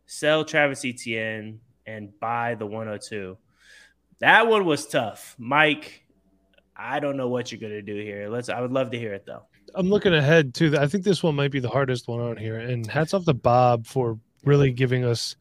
sell 0.07 0.45
Travis 0.47 0.85
Etienne, 0.85 1.61
and 1.85 2.19
buy 2.21 2.55
the 2.55 2.65
102. 2.65 3.37
That 4.21 4.47
one 4.47 4.65
was 4.65 4.87
tough, 4.87 5.35
Mike. 5.39 6.05
I 6.75 7.01
don't 7.01 7.19
know 7.19 7.29
what 7.29 7.53
you're 7.53 7.61
going 7.61 7.73
to 7.75 7.83
do 7.83 7.97
here. 7.97 8.31
Let's. 8.31 8.49
I 8.49 8.61
would 8.63 8.73
love 8.73 8.93
to 8.93 8.99
hear 8.99 9.13
it 9.13 9.27
though. 9.27 9.45
I'm 9.75 9.89
looking 9.89 10.15
ahead 10.15 10.55
too. 10.55 10.77
I 10.79 10.87
think 10.87 11.05
this 11.05 11.23
one 11.23 11.35
might 11.35 11.51
be 11.51 11.61
the 11.61 11.69
hardest 11.69 12.09
one 12.09 12.21
on 12.21 12.37
here. 12.37 12.59
And 12.59 12.87
hats 12.87 13.15
off 13.15 13.25
to 13.25 13.35
Bob 13.35 13.87
for 13.87 14.19
really 14.45 14.73
giving 14.73 15.05
us 15.05 15.37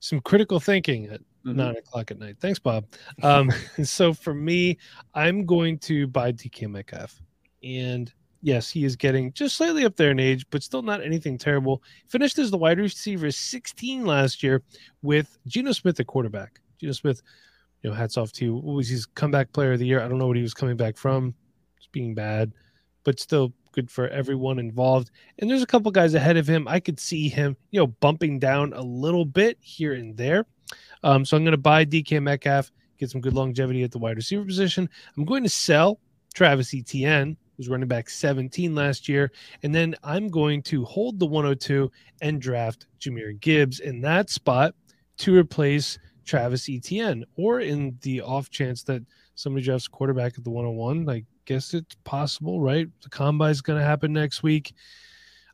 some 0.00 0.20
critical 0.20 0.60
thinking 0.60 1.06
at 1.06 1.20
Mhm. 1.44 1.54
nine 1.56 1.76
o'clock 1.76 2.10
at 2.10 2.18
night. 2.18 2.36
Thanks, 2.40 2.58
Bob. 2.58 2.86
Um, 3.22 3.50
so 3.84 4.12
for 4.12 4.34
me, 4.34 4.78
I'm 5.14 5.46
going 5.46 5.78
to 5.80 6.06
buy 6.06 6.32
DK 6.32 6.66
Metcalf. 6.66 7.20
And 7.62 8.12
yes, 8.42 8.68
he 8.70 8.84
is 8.84 8.96
getting 8.96 9.32
just 9.32 9.56
slightly 9.56 9.84
up 9.84 9.96
there 9.96 10.10
in 10.10 10.18
age, 10.20 10.44
but 10.50 10.62
still 10.62 10.82
not 10.82 11.02
anything 11.02 11.38
terrible. 11.38 11.82
Finished 12.08 12.38
as 12.38 12.50
the 12.50 12.58
wide 12.58 12.78
receiver 12.78 13.30
16 13.30 14.04
last 14.04 14.42
year 14.42 14.62
with 15.02 15.38
Geno 15.46 15.72
Smith 15.72 15.98
at 16.00 16.06
quarterback. 16.06 16.60
Geno 16.80 16.92
Smith, 16.92 17.22
you 17.82 17.90
know, 17.90 17.96
hats 17.96 18.16
off 18.16 18.32
to 18.32 18.44
you. 18.44 18.54
What 18.56 18.74
was 18.74 18.88
his 18.88 19.06
comeback 19.06 19.52
player 19.52 19.72
of 19.72 19.78
the 19.78 19.86
year? 19.86 20.00
I 20.00 20.08
don't 20.08 20.18
know 20.18 20.26
what 20.26 20.36
he 20.36 20.42
was 20.42 20.54
coming 20.54 20.76
back 20.76 20.96
from. 20.96 21.34
It's 21.78 21.86
being 21.92 22.14
bad, 22.14 22.52
but 23.06 23.20
still 23.20 23.52
good 23.70 23.88
for 23.88 24.08
everyone 24.08 24.58
involved. 24.58 25.12
And 25.38 25.48
there's 25.48 25.62
a 25.62 25.66
couple 25.66 25.92
guys 25.92 26.14
ahead 26.14 26.36
of 26.36 26.48
him. 26.48 26.66
I 26.66 26.80
could 26.80 26.98
see 26.98 27.28
him, 27.28 27.56
you 27.70 27.78
know, 27.78 27.86
bumping 27.86 28.40
down 28.40 28.72
a 28.72 28.82
little 28.82 29.24
bit 29.24 29.58
here 29.60 29.94
and 29.94 30.16
there. 30.16 30.44
Um, 31.04 31.24
so 31.24 31.36
I'm 31.36 31.44
going 31.44 31.52
to 31.52 31.56
buy 31.58 31.84
DK 31.84 32.20
Metcalf, 32.20 32.72
get 32.98 33.10
some 33.10 33.20
good 33.20 33.32
longevity 33.32 33.84
at 33.84 33.92
the 33.92 33.98
wide 33.98 34.16
receiver 34.16 34.44
position. 34.44 34.90
I'm 35.16 35.24
going 35.24 35.44
to 35.44 35.48
sell 35.48 36.00
Travis 36.34 36.74
Etienne, 36.74 37.36
who's 37.56 37.68
running 37.68 37.86
back 37.86 38.10
17 38.10 38.74
last 38.74 39.08
year, 39.08 39.30
and 39.62 39.72
then 39.72 39.94
I'm 40.02 40.28
going 40.28 40.62
to 40.64 40.84
hold 40.84 41.20
the 41.20 41.26
102 41.26 41.88
and 42.22 42.42
draft 42.42 42.88
Jahmyr 42.98 43.38
Gibbs 43.38 43.78
in 43.78 44.00
that 44.00 44.30
spot 44.30 44.74
to 45.18 45.36
replace 45.36 45.96
Travis 46.24 46.68
Etienne, 46.68 47.24
or 47.36 47.60
in 47.60 47.96
the 48.02 48.20
off 48.20 48.50
chance 48.50 48.82
that 48.82 49.02
somebody 49.36 49.64
drafts 49.64 49.86
quarterback 49.86 50.36
at 50.36 50.42
the 50.42 50.50
101. 50.50 51.08
I 51.08 51.22
guess 51.46 51.72
it's 51.74 51.96
possible, 52.04 52.60
right? 52.60 52.88
The 53.02 53.08
combine 53.08 53.50
is 53.50 53.62
going 53.62 53.78
to 53.78 53.84
happen 53.84 54.12
next 54.12 54.42
week. 54.42 54.74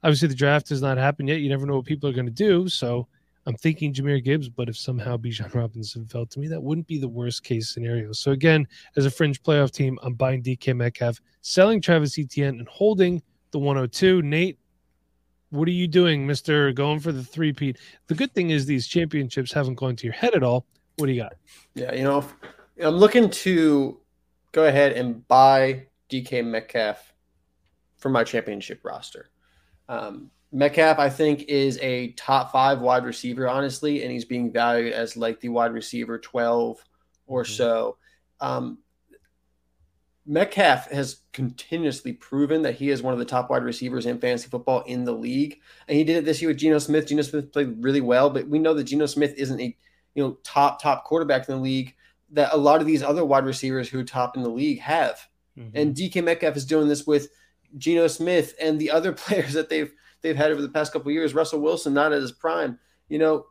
Obviously, 0.03 0.29
the 0.29 0.35
draft 0.35 0.69
has 0.71 0.83
not 0.83 0.99
happened 0.99 1.29
yet. 1.29 1.41
You 1.41 1.49
never 1.49 1.67
know 1.67 1.77
what 1.77 1.85
people 1.85 2.11
are 2.11 2.15
going 2.15 2.27
to 2.27 2.33
do. 2.33 2.69
So 2.69 3.07
I'm 3.47 3.55
thinking 3.57 3.93
Jahmyr 3.93 4.23
Gibbs, 4.23 4.49
but 4.49 4.69
if 4.69 4.77
somehow 4.77 5.17
Bijan 5.17 5.55
Robinson 5.55 6.07
fell 6.07 6.27
to 6.27 6.41
me, 6.41 6.49
that 6.49 6.63
wouldn't 6.63 6.87
be 6.87 6.99
the 6.99 7.09
worst 7.09 7.45
case 7.45 7.73
scenario. 7.73 8.13
So 8.13 8.33
again, 8.33 8.67
as 8.97 9.07
a 9.07 9.11
fringe 9.11 9.43
playoff 9.43 9.71
team, 9.71 9.99
I'm 10.03 10.15
buying 10.15 10.43
DK 10.43 10.75
Metcalf, 10.75 11.21
selling 11.43 11.81
Travis 11.81 12.19
Etienne, 12.19 12.59
and 12.59 12.69
holding 12.69 13.23
the 13.53 13.59
102. 13.59 14.23
Nate, 14.23 14.59
what 15.51 15.69
are 15.69 15.73
you 15.73 15.87
doing, 15.87 16.27
Mister? 16.27 16.73
Going 16.73 16.99
for 16.99 17.13
the 17.13 17.23
three 17.23 17.53
peat. 17.53 17.79
The 18.07 18.15
good 18.15 18.33
thing 18.33 18.51
is 18.51 18.65
these 18.65 18.87
championships 18.87 19.53
haven't 19.53 19.75
gone 19.75 19.97
to 19.97 20.07
your 20.07 20.15
head 20.15 20.35
at 20.35 20.43
all. 20.43 20.65
What 20.97 21.07
do 21.07 21.13
you 21.13 21.23
got? 21.23 21.35
Yeah, 21.75 21.95
you 21.95 22.05
know, 22.05 22.25
I'm 22.81 22.97
looking 22.97 23.29
to 23.29 24.01
go 24.53 24.65
ahead 24.67 24.93
and 24.93 25.27
buy 25.29 25.87
DK 26.11 26.45
Metcalf 26.45 27.13
for 27.97 28.09
my 28.09 28.25
championship 28.25 28.81
roster. 28.85 29.31
Um, 29.89 30.31
Metcalf, 30.53 30.99
I 30.99 31.09
think, 31.09 31.45
is 31.45 31.79
a 31.81 32.13
top 32.13 32.53
five 32.53 32.81
wide 32.81 33.05
receiver, 33.05 33.49
honestly, 33.49 34.03
and 34.03 34.13
he's 34.13 34.27
being 34.27 34.53
valued 34.53 34.93
as 34.93 35.17
like 35.17 35.41
the 35.41 35.49
wide 35.49 35.73
receiver 35.73 36.19
12 36.19 36.85
or 37.27 37.43
Mhm. 37.45 37.57
so. 37.57 37.97
Um, 38.41 38.79
Metcalf 40.25 40.89
has 40.91 41.23
continuously 41.33 42.13
proven 42.13 42.63
that 42.63 42.77
he 42.77 42.91
is 42.91 43.03
one 43.03 43.13
of 43.13 43.19
the 43.19 43.25
top 43.25 43.51
wide 43.51 43.65
receivers 43.65 44.07
in 44.07 44.21
fantasy 44.21 44.49
football 44.49 44.83
in 44.83 45.05
the 45.05 45.13
league. 45.13 45.61
And 45.89 45.97
he 45.97 46.05
did 46.05 46.17
it 46.19 46.25
this 46.25 46.41
year 46.41 46.51
with 46.51 46.59
Geno 46.59 46.79
Smith. 46.79 47.09
Geno 47.09 47.23
Smith 47.23 47.53
played 47.53 47.83
really 47.83 48.01
well, 48.01 48.31
but 48.31 48.47
we 48.47 48.59
know 48.61 48.75
that 48.75 48.85
Geno 48.85 49.07
Smith 49.07 49.35
isn't 49.37 49.61
a 49.61 49.77
you 50.15 50.23
know 50.23 50.39
top 50.45 50.81
top 50.81 51.05
quarterback 51.05 51.49
in 51.49 51.57
the 51.57 51.61
league 51.61 51.95
that 52.33 52.53
a 52.53 52.57
lot 52.57 52.81
of 52.81 52.87
these 52.87 53.03
other 53.03 53.25
wide 53.25 53.45
receivers 53.45 53.89
who 53.89 54.03
top 54.05 54.37
in 54.37 54.43
the 54.43 54.49
league 54.49 54.81
have. 54.81 55.29
Mm-hmm. 55.59 55.77
And 55.77 55.95
DK 55.95 56.25
Metcalf 56.25 56.57
is 56.57 56.65
doing 56.65 56.89
this 56.89 57.07
with 57.07 57.29
Geno 57.77 58.07
Smith 58.07 58.55
and 58.61 58.81
the 58.81 58.91
other 58.91 59.13
players 59.13 59.53
that 59.53 59.69
they've 59.69 59.93
they've 60.23 60.37
had 60.37 60.53
over 60.53 60.63
the 60.63 60.69
past 60.69 60.93
couple 60.93 61.09
of 61.09 61.15
years. 61.15 61.35
Russell 61.35 61.61
Wilson 61.61 61.95
not 61.95 62.13
at 62.13 62.23
his 62.23 62.33
prime, 62.33 62.79
you 63.09 63.19
know, 63.19 63.47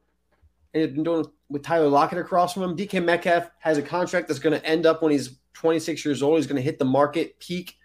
and 0.73 0.83
they've 0.83 0.93
been 0.93 1.03
doing 1.03 1.25
with 1.49 1.63
Tyler 1.63 1.89
Lockett 1.89 2.19
across 2.19 2.53
from 2.53 2.63
him. 2.63 2.77
DK 2.77 3.03
Metcalf 3.03 3.49
has 3.59 3.77
a 3.77 3.81
contract 3.81 4.27
that's 4.27 4.39
going 4.39 4.57
to 4.57 4.65
end 4.65 4.85
up 4.85 5.01
when 5.01 5.11
he's 5.11 5.37
26 5.53 6.05
years 6.05 6.23
old. 6.23 6.37
He's 6.37 6.47
going 6.47 6.55
to 6.55 6.61
hit 6.61 6.79
the 6.79 6.85
market 6.85 7.39
peak 7.39 7.75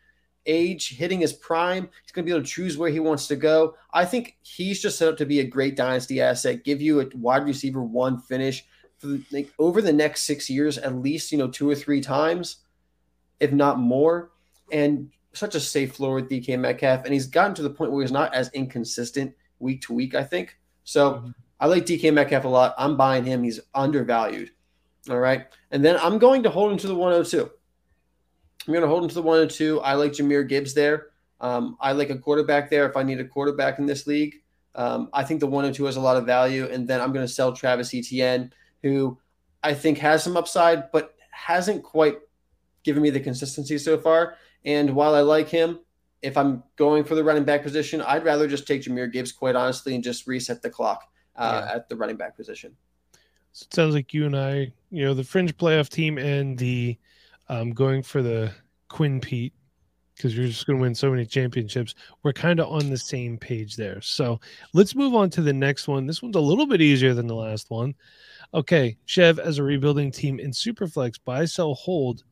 age, 0.47 0.97
hitting 0.97 1.21
his 1.21 1.33
prime. 1.33 1.89
He's 2.03 2.13
going 2.13 2.25
to 2.25 2.31
be 2.31 2.35
able 2.35 2.45
to 2.45 2.51
choose 2.51 2.79
where 2.79 2.91
he 2.91 3.01
wants 3.01 3.27
to 3.27 3.37
go. 3.37 3.75
I 3.93 4.05
think 4.05 4.37
he's 4.43 4.81
just 4.81 4.97
set 4.97 5.09
up 5.09 5.17
to 5.19 5.27
be 5.27 5.41
a 5.41 5.45
great 5.45 5.77
dynasty 5.77 6.21
asset. 6.21 6.65
Give 6.65 6.81
you 6.81 7.01
a 7.01 7.07
wide 7.17 7.45
receiver 7.45 7.83
one 7.83 8.21
finish 8.21 8.65
for 8.99 9.09
the, 9.09 9.23
like, 9.31 9.53
over 9.59 9.83
the 9.83 9.93
next 9.93 10.23
six 10.23 10.49
years, 10.49 10.79
at 10.79 10.95
least 10.97 11.33
you 11.33 11.39
know 11.39 11.49
two 11.49 11.69
or 11.69 11.75
three 11.75 12.01
times, 12.01 12.59
if 13.41 13.53
not 13.53 13.79
more. 13.79 14.31
And 14.73 15.11
such 15.33 15.55
a 15.55 15.61
safe 15.61 15.95
floor 15.95 16.15
with 16.15 16.31
DK 16.31 16.59
Metcalf, 16.59 17.05
and 17.05 17.13
he's 17.13 17.27
gotten 17.27 17.55
to 17.55 17.63
the 17.63 17.71
point 17.71 17.93
where 17.93 18.03
he's 18.03 18.13
not 18.13 18.35
as 18.35 18.51
inconsistent 18.53 19.35
week 19.59 19.83
to 19.83 19.93
week. 19.93 20.15
I 20.15 20.25
think 20.25 20.59
so. 20.85 21.15
Mhm. 21.15 21.35
I 21.61 21.67
like 21.67 21.87
DK 21.87 22.11
Metcalf 22.13 22.45
a 22.45 22.49
lot. 22.49 22.75
I'm 22.79 22.97
buying 22.97 23.25
him. 23.25 23.43
He's 23.43 23.61
undervalued. 23.75 24.51
All 25.09 25.19
right, 25.21 25.47
and 25.71 25.85
then 25.85 25.97
I'm 26.03 26.19
going 26.19 26.43
to 26.43 26.51
hold 26.51 26.73
him 26.73 26.79
to 26.79 26.89
the 26.89 26.95
102. 26.95 27.49
I'm 28.67 28.73
going 28.73 28.83
to 28.83 28.89
hold 28.89 29.05
him 29.05 29.09
to 29.09 29.15
the 29.15 29.23
102. 29.23 29.81
I 29.81 29.95
like 29.95 30.13
Jahmyr 30.13 30.49
Gibbs 30.49 30.75
there. 30.75 31.09
Um, 31.41 31.77
I 31.81 31.93
like 31.93 32.11
a 32.11 32.19
quarterback 32.19 32.71
there 32.71 32.89
if 32.89 32.97
I 32.97 33.05
need 33.05 33.21
a 33.21 33.25
quarterback 33.25 33.79
in 33.79 33.87
this 33.87 34.07
league. 34.09 34.43
Um, 34.75 35.09
I 35.13 35.23
think 35.23 35.41
the 35.41 35.47
102 35.47 35.85
has 35.85 35.97
a 35.97 36.01
lot 36.01 36.17
of 36.17 36.27
value, 36.27 36.67
and 36.67 36.89
then 36.89 37.01
I'm 37.01 37.13
going 37.13 37.25
to 37.25 37.33
sell 37.33 37.53
Travis 37.53 37.95
Etienne, 37.95 38.53
who 38.87 39.19
I 39.63 39.75
think 39.75 39.99
has 39.99 40.23
some 40.23 40.37
upside, 40.37 40.91
but 40.93 41.15
hasn't 41.31 41.83
quite 41.83 42.19
given 42.85 43.03
me 43.03 43.11
the 43.11 43.21
consistency 43.21 43.79
so 43.79 43.99
far. 43.99 44.37
And 44.65 44.95
while 44.95 45.15
I 45.15 45.21
like 45.21 45.49
him, 45.49 45.81
if 46.23 46.37
I'm 46.37 46.63
going 46.77 47.05
for 47.05 47.15
the 47.15 47.25
running 47.25 47.45
back 47.45 47.63
position, 47.63 48.01
I'd 48.01 48.25
rather 48.25 48.49
just 48.49 48.67
take 48.67 48.83
Jahmyr 48.83 49.13
Gibbs, 49.13 49.33
quite 49.33 49.57
honestly, 49.57 49.95
and 49.95 50.03
just 50.03 50.27
reset 50.27 50.63
the 50.63 50.71
clock 50.71 51.05
uh, 51.37 51.69
at 51.75 51.89
the 51.89 51.97
running 51.97 52.17
back 52.17 52.37
position. 52.37 52.77
So 53.53 53.65
it 53.69 53.75
sounds 53.75 53.95
like 53.95 54.15
you 54.15 54.27
and 54.27 54.37
I, 54.37 54.73
you 54.91 55.05
know, 55.05 55.15
the 55.15 55.25
fringe 55.25 55.57
playoff 55.57 55.89
team 55.89 56.19
and 56.19 56.59
the 56.59 56.97
um, 57.49 57.71
going 57.71 58.03
for 58.03 58.23
the 58.23 58.53
Quinn 58.89 59.21
Pete 59.21 59.53
because 60.17 60.37
you're 60.37 60.47
just 60.47 60.67
going 60.67 60.79
to 60.79 60.83
win 60.83 60.95
so 60.95 61.11
many 61.11 61.27
championships. 61.27 61.95
We're 62.23 62.33
kind 62.33 62.59
of 62.59 62.73
on 62.73 62.89
the 62.89 62.97
same 62.97 63.37
page 63.37 63.77
there. 63.77 64.01
So 64.01 64.41
let's 64.73 64.95
move 64.95 65.15
on 65.15 65.31
to 65.31 65.43
the 65.43 65.53
next 65.53 65.89
one. 65.89 66.07
This 66.07 66.23
one's 66.23 66.37
a 66.37 66.41
little 66.41 66.67
bit 66.67 66.81
easier 66.81 67.15
than 67.15 67.27
the 67.27 67.35
last 67.35 67.71
one. 67.71 67.95
Okay, 68.55 68.97
Chev 69.05 69.39
as 69.39 69.59
a 69.59 69.63
rebuilding 69.63 70.11
team 70.11 70.41
in 70.41 70.51
Superflex, 70.51 71.19
buy, 71.25 71.45
sell, 71.45 71.75
hold. 71.75 72.25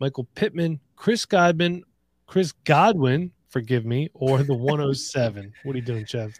Michael 0.00 0.26
Pittman, 0.34 0.80
Chris 0.96 1.24
Godwin, 1.24 1.82
Chris 2.26 2.52
Godwin, 2.64 3.30
forgive 3.48 3.86
me, 3.86 4.10
or 4.14 4.42
the 4.42 4.54
107. 4.54 5.52
what 5.62 5.74
are 5.74 5.78
you 5.78 5.84
doing, 5.84 6.04
Chev? 6.04 6.34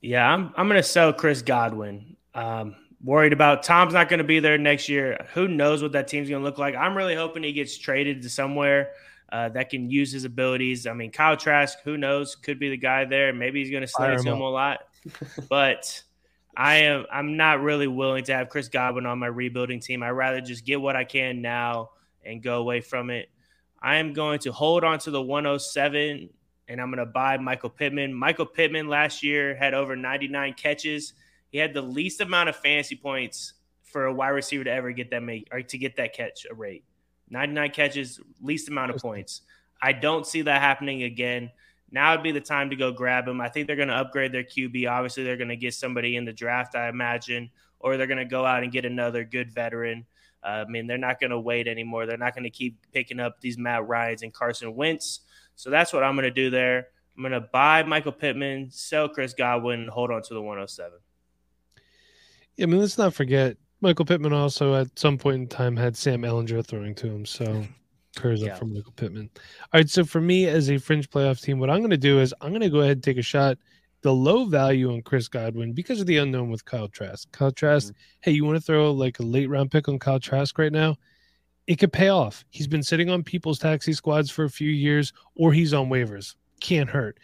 Yeah, 0.00 0.30
I'm 0.30 0.52
I'm 0.56 0.68
going 0.68 0.80
to 0.80 0.88
sell 0.88 1.12
Chris 1.12 1.42
Godwin. 1.42 2.16
Um, 2.34 2.76
worried 3.02 3.32
about 3.32 3.62
Tom's 3.62 3.94
not 3.94 4.08
going 4.08 4.18
to 4.18 4.24
be 4.24 4.40
there 4.40 4.58
next 4.58 4.88
year. 4.88 5.26
Who 5.34 5.48
knows 5.48 5.82
what 5.82 5.92
that 5.92 6.08
team's 6.08 6.28
going 6.28 6.42
to 6.42 6.44
look 6.44 6.58
like? 6.58 6.74
I'm 6.74 6.96
really 6.96 7.14
hoping 7.14 7.42
he 7.42 7.52
gets 7.52 7.78
traded 7.78 8.22
to 8.22 8.30
somewhere 8.30 8.90
uh, 9.34 9.48
that 9.48 9.68
can 9.68 9.90
use 9.90 10.12
his 10.12 10.24
abilities. 10.24 10.86
I 10.86 10.92
mean, 10.92 11.10
Kyle 11.10 11.36
Trask, 11.36 11.78
who 11.82 11.96
knows, 11.96 12.36
could 12.36 12.60
be 12.60 12.70
the 12.70 12.76
guy 12.76 13.04
there. 13.04 13.32
Maybe 13.32 13.60
he's 13.60 13.70
going 13.72 13.80
to 13.80 13.88
slay 13.88 14.16
to 14.16 14.22
him 14.22 14.40
a 14.40 14.48
lot, 14.48 14.86
but 15.48 16.00
I 16.56 16.76
am 16.76 17.04
I'm 17.10 17.36
not 17.36 17.60
really 17.60 17.88
willing 17.88 18.22
to 18.26 18.32
have 18.32 18.48
Chris 18.48 18.68
Godwin 18.68 19.06
on 19.06 19.18
my 19.18 19.26
rebuilding 19.26 19.80
team. 19.80 20.04
I'd 20.04 20.10
rather 20.10 20.40
just 20.40 20.64
get 20.64 20.80
what 20.80 20.94
I 20.94 21.02
can 21.02 21.42
now 21.42 21.90
and 22.24 22.44
go 22.44 22.60
away 22.60 22.80
from 22.80 23.10
it. 23.10 23.28
I 23.82 23.96
am 23.96 24.12
going 24.12 24.38
to 24.40 24.52
hold 24.52 24.84
on 24.84 25.00
to 25.00 25.10
the 25.10 25.20
107 25.20 26.30
and 26.68 26.80
I'm 26.80 26.92
going 26.92 27.04
to 27.04 27.12
buy 27.12 27.36
Michael 27.36 27.70
Pittman. 27.70 28.14
Michael 28.14 28.46
Pittman 28.46 28.86
last 28.86 29.24
year 29.24 29.56
had 29.56 29.74
over 29.74 29.96
99 29.96 30.54
catches. 30.54 31.12
He 31.50 31.58
had 31.58 31.74
the 31.74 31.82
least 31.82 32.20
amount 32.20 32.50
of 32.50 32.56
fantasy 32.56 32.94
points 32.94 33.54
for 33.82 34.06
a 34.06 34.14
wide 34.14 34.28
receiver 34.28 34.62
to 34.62 34.70
ever 34.70 34.92
get 34.92 35.10
that 35.10 35.24
make 35.24 35.48
or 35.50 35.60
to 35.60 35.76
get 35.76 35.96
that 35.96 36.12
catch 36.12 36.46
rate. 36.52 36.84
99 37.34 37.70
catches, 37.70 38.20
least 38.40 38.68
amount 38.68 38.92
of 38.92 39.02
points. 39.02 39.42
I 39.82 39.92
don't 39.92 40.26
see 40.26 40.42
that 40.42 40.62
happening 40.62 41.02
again. 41.02 41.50
Now 41.90 42.12
would 42.12 42.22
be 42.22 42.32
the 42.32 42.40
time 42.40 42.70
to 42.70 42.76
go 42.76 42.92
grab 42.92 43.28
him. 43.28 43.40
I 43.40 43.48
think 43.48 43.66
they're 43.66 43.76
going 43.76 43.88
to 43.88 43.94
upgrade 43.94 44.32
their 44.32 44.44
QB. 44.44 44.88
Obviously, 44.88 45.24
they're 45.24 45.36
going 45.36 45.48
to 45.48 45.56
get 45.56 45.74
somebody 45.74 46.16
in 46.16 46.24
the 46.24 46.32
draft, 46.32 46.74
I 46.74 46.88
imagine, 46.88 47.50
or 47.80 47.96
they're 47.96 48.06
going 48.06 48.18
to 48.18 48.24
go 48.24 48.46
out 48.46 48.62
and 48.62 48.72
get 48.72 48.84
another 48.84 49.24
good 49.24 49.52
veteran. 49.52 50.06
Uh, 50.42 50.64
I 50.66 50.70
mean, 50.70 50.86
they're 50.86 50.96
not 50.96 51.20
going 51.20 51.30
to 51.30 51.40
wait 51.40 51.68
anymore. 51.68 52.06
They're 52.06 52.16
not 52.16 52.34
going 52.34 52.44
to 52.44 52.50
keep 52.50 52.78
picking 52.92 53.20
up 53.20 53.40
these 53.40 53.58
Matt 53.58 53.86
Ryans 53.86 54.22
and 54.22 54.32
Carson 54.32 54.74
Wentz. 54.74 55.20
So 55.56 55.70
that's 55.70 55.92
what 55.92 56.02
I'm 56.02 56.14
going 56.14 56.24
to 56.24 56.30
do 56.30 56.50
there. 56.50 56.88
I'm 57.16 57.22
going 57.22 57.32
to 57.32 57.40
buy 57.40 57.82
Michael 57.82 58.12
Pittman, 58.12 58.70
sell 58.70 59.08
Chris 59.08 59.34
Godwin, 59.34 59.80
and 59.80 59.90
hold 59.90 60.10
on 60.10 60.22
to 60.22 60.34
the 60.34 60.40
107. 60.40 60.98
Yeah, 62.56 62.64
I 62.64 62.66
mean, 62.66 62.80
let's 62.80 62.98
not 62.98 63.14
forget 63.14 63.56
Michael 63.84 64.06
Pittman 64.06 64.32
also 64.32 64.74
at 64.74 64.98
some 64.98 65.18
point 65.18 65.36
in 65.36 65.46
time 65.46 65.76
had 65.76 65.94
Sam 65.94 66.22
Ehlinger 66.22 66.64
throwing 66.64 66.94
to 66.96 67.06
him. 67.06 67.26
So 67.26 67.64
curves 68.16 68.40
yeah. 68.40 68.52
up 68.52 68.58
for 68.58 68.64
Michael 68.64 68.92
Pittman. 68.96 69.28
All 69.34 69.80
right. 69.80 69.90
So 69.90 70.04
for 70.04 70.22
me 70.22 70.46
as 70.46 70.70
a 70.70 70.78
fringe 70.78 71.10
playoff 71.10 71.42
team, 71.42 71.58
what 71.58 71.68
I'm 71.68 71.80
going 71.80 71.90
to 71.90 71.98
do 71.98 72.18
is 72.18 72.34
I'm 72.40 72.48
going 72.48 72.62
to 72.62 72.70
go 72.70 72.80
ahead 72.80 72.96
and 72.96 73.02
take 73.02 73.18
a 73.18 73.22
shot 73.22 73.58
the 74.00 74.12
low 74.12 74.44
value 74.44 74.92
on 74.92 75.02
Chris 75.02 75.28
Godwin 75.28 75.72
because 75.72 76.00
of 76.00 76.06
the 76.06 76.18
unknown 76.18 76.50
with 76.50 76.64
Kyle 76.64 76.88
Trask. 76.88 77.30
Kyle 77.32 77.52
Trask, 77.52 77.88
mm-hmm. 77.88 77.98
hey, 78.20 78.32
you 78.32 78.44
want 78.44 78.56
to 78.56 78.64
throw 78.64 78.90
like 78.90 79.18
a 79.18 79.22
late 79.22 79.48
round 79.48 79.70
pick 79.70 79.88
on 79.88 79.98
Kyle 79.98 80.20
Trask 80.20 80.58
right 80.58 80.72
now? 80.72 80.96
It 81.66 81.76
could 81.76 81.92
pay 81.92 82.08
off. 82.08 82.44
He's 82.50 82.66
been 82.66 82.82
sitting 82.82 83.08
on 83.08 83.22
people's 83.22 83.58
taxi 83.58 83.92
squads 83.92 84.30
for 84.30 84.44
a 84.44 84.50
few 84.50 84.70
years, 84.70 85.12
or 85.36 85.52
he's 85.52 85.72
on 85.72 85.88
waivers. 85.88 86.34
Can't 86.60 86.88
hurt. 86.88 87.18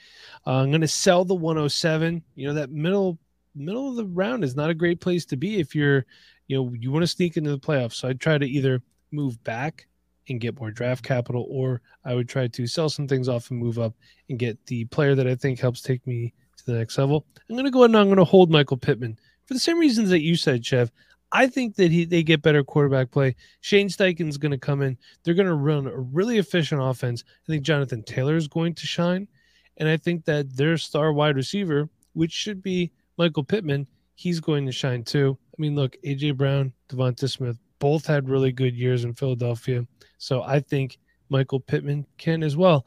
Uh, 0.47 0.57
I'm 0.57 0.71
going 0.71 0.81
to 0.81 0.89
sell 0.89 1.25
the 1.25 1.35
107. 1.35 2.23
You 2.35 2.49
know 2.49 2.55
that 2.55 2.71
middle 2.71 3.19
middle 3.55 3.89
of 3.91 3.97
the 3.97 4.07
round 4.07 4.45
is 4.45 4.57
not 4.57 4.71
a 4.71 4.75
great 4.75 5.01
place 5.01 5.25
to 5.27 5.37
be 5.37 5.61
if 5.61 5.75
you're 5.75 6.07
you 6.51 6.57
know, 6.57 6.75
you 6.77 6.91
want 6.91 7.05
to 7.05 7.07
sneak 7.07 7.37
into 7.37 7.51
the 7.51 7.59
playoffs. 7.61 7.95
So 7.95 8.09
I'd 8.09 8.21
try 8.21 8.37
to 8.37 8.45
either 8.45 8.83
move 9.13 9.43
back 9.45 9.87
and 10.29 10.41
get 10.41 10.59
more 10.59 10.73
draft 10.73 11.05
capital, 11.05 11.47
or 11.49 11.81
I 12.05 12.17
would 12.17 12.29
try 12.29 12.49
to 12.49 12.67
sell 12.67 12.89
some 12.89 13.07
things 13.07 13.29
off 13.29 13.53
and 13.53 13.61
move 13.61 13.79
up 13.79 13.95
and 14.29 14.37
get 14.37 14.59
the 14.67 14.85
player 14.87 15.15
that 15.15 15.29
I 15.29 15.37
think 15.37 15.61
helps 15.61 15.81
take 15.81 16.05
me 16.09 16.35
to 16.57 16.67
the 16.67 16.73
next 16.73 16.99
level. 16.99 17.25
I'm 17.49 17.55
going 17.55 17.67
to 17.67 17.71
go 17.71 17.81
ahead 17.85 17.91
and 17.91 17.99
I'm 17.99 18.07
going 18.07 18.17
to 18.17 18.25
hold 18.25 18.51
Michael 18.51 18.77
Pittman 18.77 19.17
for 19.45 19.55
the 19.55 19.61
same 19.61 19.79
reasons 19.79 20.11
that 20.11 20.23
you 20.23 20.35
said, 20.35 20.67
Chev. 20.67 20.91
I 21.31 21.47
think 21.47 21.77
that 21.77 21.93
he 21.93 22.05
they 22.05 22.25
get 22.25 22.43
better 22.43 22.65
quarterback 22.65 23.13
play. 23.13 23.37
Shane 23.61 23.89
Steichen's 23.89 24.37
going 24.37 24.51
to 24.51 24.59
come 24.59 24.83
in. 24.83 24.99
They're 25.23 25.35
going 25.35 25.47
to 25.47 25.55
run 25.55 25.87
a 25.87 25.97
really 25.97 26.39
efficient 26.39 26.83
offense. 26.83 27.23
I 27.29 27.47
think 27.47 27.63
Jonathan 27.63 28.03
Taylor 28.03 28.35
is 28.35 28.49
going 28.49 28.75
to 28.75 28.89
shine, 28.89 29.29
and 29.77 29.89
I 29.89 29.97
think 29.97 30.25
that 30.25 30.57
their 30.57 30.77
star 30.79 31.13
wide 31.13 31.37
receiver, 31.37 31.89
which 32.15 32.33
should 32.33 32.61
be 32.61 32.91
Michael 33.19 33.45
Pittman, 33.45 33.87
he's 34.17 34.41
going 34.41 34.67
to 34.67 34.73
shine 34.73 35.05
too. 35.05 35.39
I 35.61 35.63
mean, 35.63 35.77
look, 35.77 35.99
AJ 36.07 36.39
Brown, 36.39 36.73
DeVonta 36.89 37.29
Smith, 37.29 37.59
both 37.81 38.07
had 38.07 38.31
really 38.31 38.51
good 38.51 38.75
years 38.75 39.05
in 39.05 39.13
Philadelphia. 39.13 39.87
So 40.17 40.43
I 40.43 40.59
think 40.59 40.99
Michael 41.29 41.61
Pittman 41.61 42.07
can 42.17 42.43
as 42.43 42.57
well. 42.57 42.87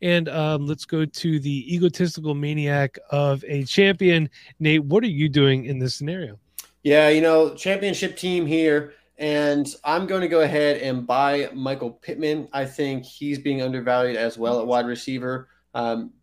And 0.00 0.30
um, 0.30 0.66
let's 0.66 0.86
go 0.86 1.04
to 1.04 1.38
the 1.38 1.74
egotistical 1.74 2.34
maniac 2.34 2.98
of 3.10 3.44
a 3.46 3.64
champion. 3.64 4.30
Nate, 4.58 4.82
what 4.82 5.04
are 5.04 5.08
you 5.08 5.28
doing 5.28 5.66
in 5.66 5.78
this 5.78 5.96
scenario? 5.96 6.38
Yeah, 6.82 7.10
you 7.10 7.20
know, 7.20 7.54
championship 7.54 8.16
team 8.16 8.46
here. 8.46 8.94
And 9.18 9.68
I'm 9.84 10.06
going 10.06 10.22
to 10.22 10.28
go 10.28 10.40
ahead 10.40 10.78
and 10.78 11.06
buy 11.06 11.50
Michael 11.52 11.90
Pittman. 11.90 12.48
I 12.54 12.64
think 12.64 13.04
he's 13.04 13.38
being 13.38 13.60
undervalued 13.60 14.16
as 14.16 14.38
well 14.38 14.60
at 14.60 14.66
wide 14.66 14.86
receiver. 14.86 15.50
Um, 15.74 16.14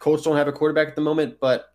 Colts 0.00 0.24
don't 0.24 0.36
have 0.36 0.48
a 0.48 0.52
quarterback 0.52 0.88
at 0.88 0.96
the 0.96 1.00
moment, 1.00 1.36
but 1.40 1.68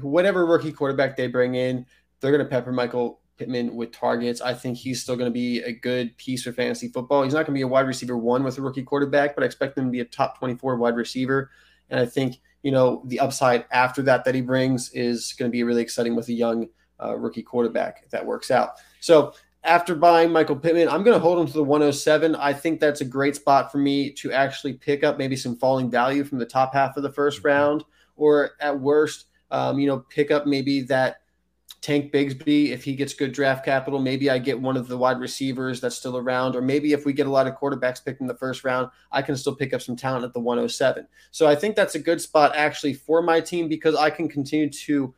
whatever 0.00 0.46
rookie 0.46 0.72
quarterback 0.72 1.18
they 1.18 1.26
bring 1.26 1.54
in, 1.54 1.84
they're 2.24 2.36
going 2.36 2.44
to 2.44 2.50
pepper 2.50 2.72
Michael 2.72 3.20
Pittman 3.36 3.74
with 3.74 3.92
targets. 3.92 4.40
I 4.40 4.54
think 4.54 4.78
he's 4.78 5.02
still 5.02 5.16
going 5.16 5.30
to 5.30 5.34
be 5.34 5.60
a 5.62 5.72
good 5.72 6.16
piece 6.16 6.44
for 6.44 6.52
fantasy 6.52 6.88
football. 6.88 7.22
He's 7.22 7.34
not 7.34 7.46
going 7.46 7.54
to 7.54 7.58
be 7.58 7.62
a 7.62 7.68
wide 7.68 7.86
receiver 7.86 8.16
one 8.16 8.44
with 8.44 8.58
a 8.58 8.62
rookie 8.62 8.82
quarterback, 8.82 9.34
but 9.34 9.42
I 9.42 9.46
expect 9.46 9.76
him 9.76 9.84
to 9.86 9.90
be 9.90 10.00
a 10.00 10.04
top 10.04 10.38
24 10.38 10.76
wide 10.76 10.96
receiver. 10.96 11.50
And 11.90 12.00
I 12.00 12.06
think, 12.06 12.40
you 12.62 12.70
know, 12.70 13.02
the 13.06 13.20
upside 13.20 13.64
after 13.70 14.02
that 14.02 14.24
that 14.24 14.34
he 14.34 14.40
brings 14.40 14.90
is 14.90 15.34
going 15.38 15.50
to 15.50 15.52
be 15.52 15.62
really 15.64 15.82
exciting 15.82 16.16
with 16.16 16.28
a 16.28 16.32
young 16.32 16.68
uh, 17.02 17.16
rookie 17.16 17.42
quarterback 17.42 18.02
if 18.04 18.10
that 18.10 18.24
works 18.24 18.50
out. 18.50 18.74
So 19.00 19.34
after 19.64 19.94
buying 19.94 20.30
Michael 20.30 20.56
Pittman, 20.56 20.88
I'm 20.88 21.02
going 21.02 21.16
to 21.16 21.20
hold 21.20 21.38
him 21.38 21.46
to 21.46 21.52
the 21.52 21.64
107. 21.64 22.36
I 22.36 22.52
think 22.52 22.80
that's 22.80 23.00
a 23.00 23.04
great 23.04 23.34
spot 23.34 23.72
for 23.72 23.78
me 23.78 24.10
to 24.12 24.30
actually 24.30 24.74
pick 24.74 25.02
up 25.02 25.18
maybe 25.18 25.36
some 25.36 25.56
falling 25.56 25.90
value 25.90 26.22
from 26.22 26.38
the 26.38 26.46
top 26.46 26.74
half 26.74 26.96
of 26.96 27.02
the 27.02 27.12
first 27.12 27.38
mm-hmm. 27.38 27.48
round, 27.48 27.84
or 28.16 28.52
at 28.60 28.78
worst, 28.78 29.26
um, 29.50 29.78
you 29.78 29.86
know, 29.86 29.98
pick 29.98 30.30
up 30.30 30.46
maybe 30.46 30.82
that 30.82 31.16
Tank 31.84 32.12
Bigsby, 32.14 32.70
if 32.70 32.82
he 32.82 32.96
gets 32.96 33.12
good 33.12 33.32
draft 33.32 33.62
capital, 33.62 34.00
maybe 34.00 34.30
I 34.30 34.38
get 34.38 34.58
one 34.58 34.78
of 34.78 34.88
the 34.88 34.96
wide 34.96 35.20
receivers 35.20 35.82
that's 35.82 35.94
still 35.94 36.16
around, 36.16 36.56
or 36.56 36.62
maybe 36.62 36.94
if 36.94 37.04
we 37.04 37.12
get 37.12 37.26
a 37.26 37.30
lot 37.30 37.46
of 37.46 37.56
quarterbacks 37.56 38.02
picked 38.02 38.22
in 38.22 38.26
the 38.26 38.34
first 38.34 38.64
round, 38.64 38.88
I 39.12 39.20
can 39.20 39.36
still 39.36 39.54
pick 39.54 39.74
up 39.74 39.82
some 39.82 39.94
talent 39.94 40.24
at 40.24 40.32
the 40.32 40.40
107. 40.40 41.06
So 41.30 41.46
I 41.46 41.54
think 41.54 41.76
that's 41.76 41.94
a 41.94 41.98
good 41.98 42.22
spot 42.22 42.56
actually 42.56 42.94
for 42.94 43.20
my 43.20 43.38
team 43.38 43.68
because 43.68 43.94
I 43.96 44.08
can 44.08 44.30
continue 44.30 44.70
to 44.70 45.14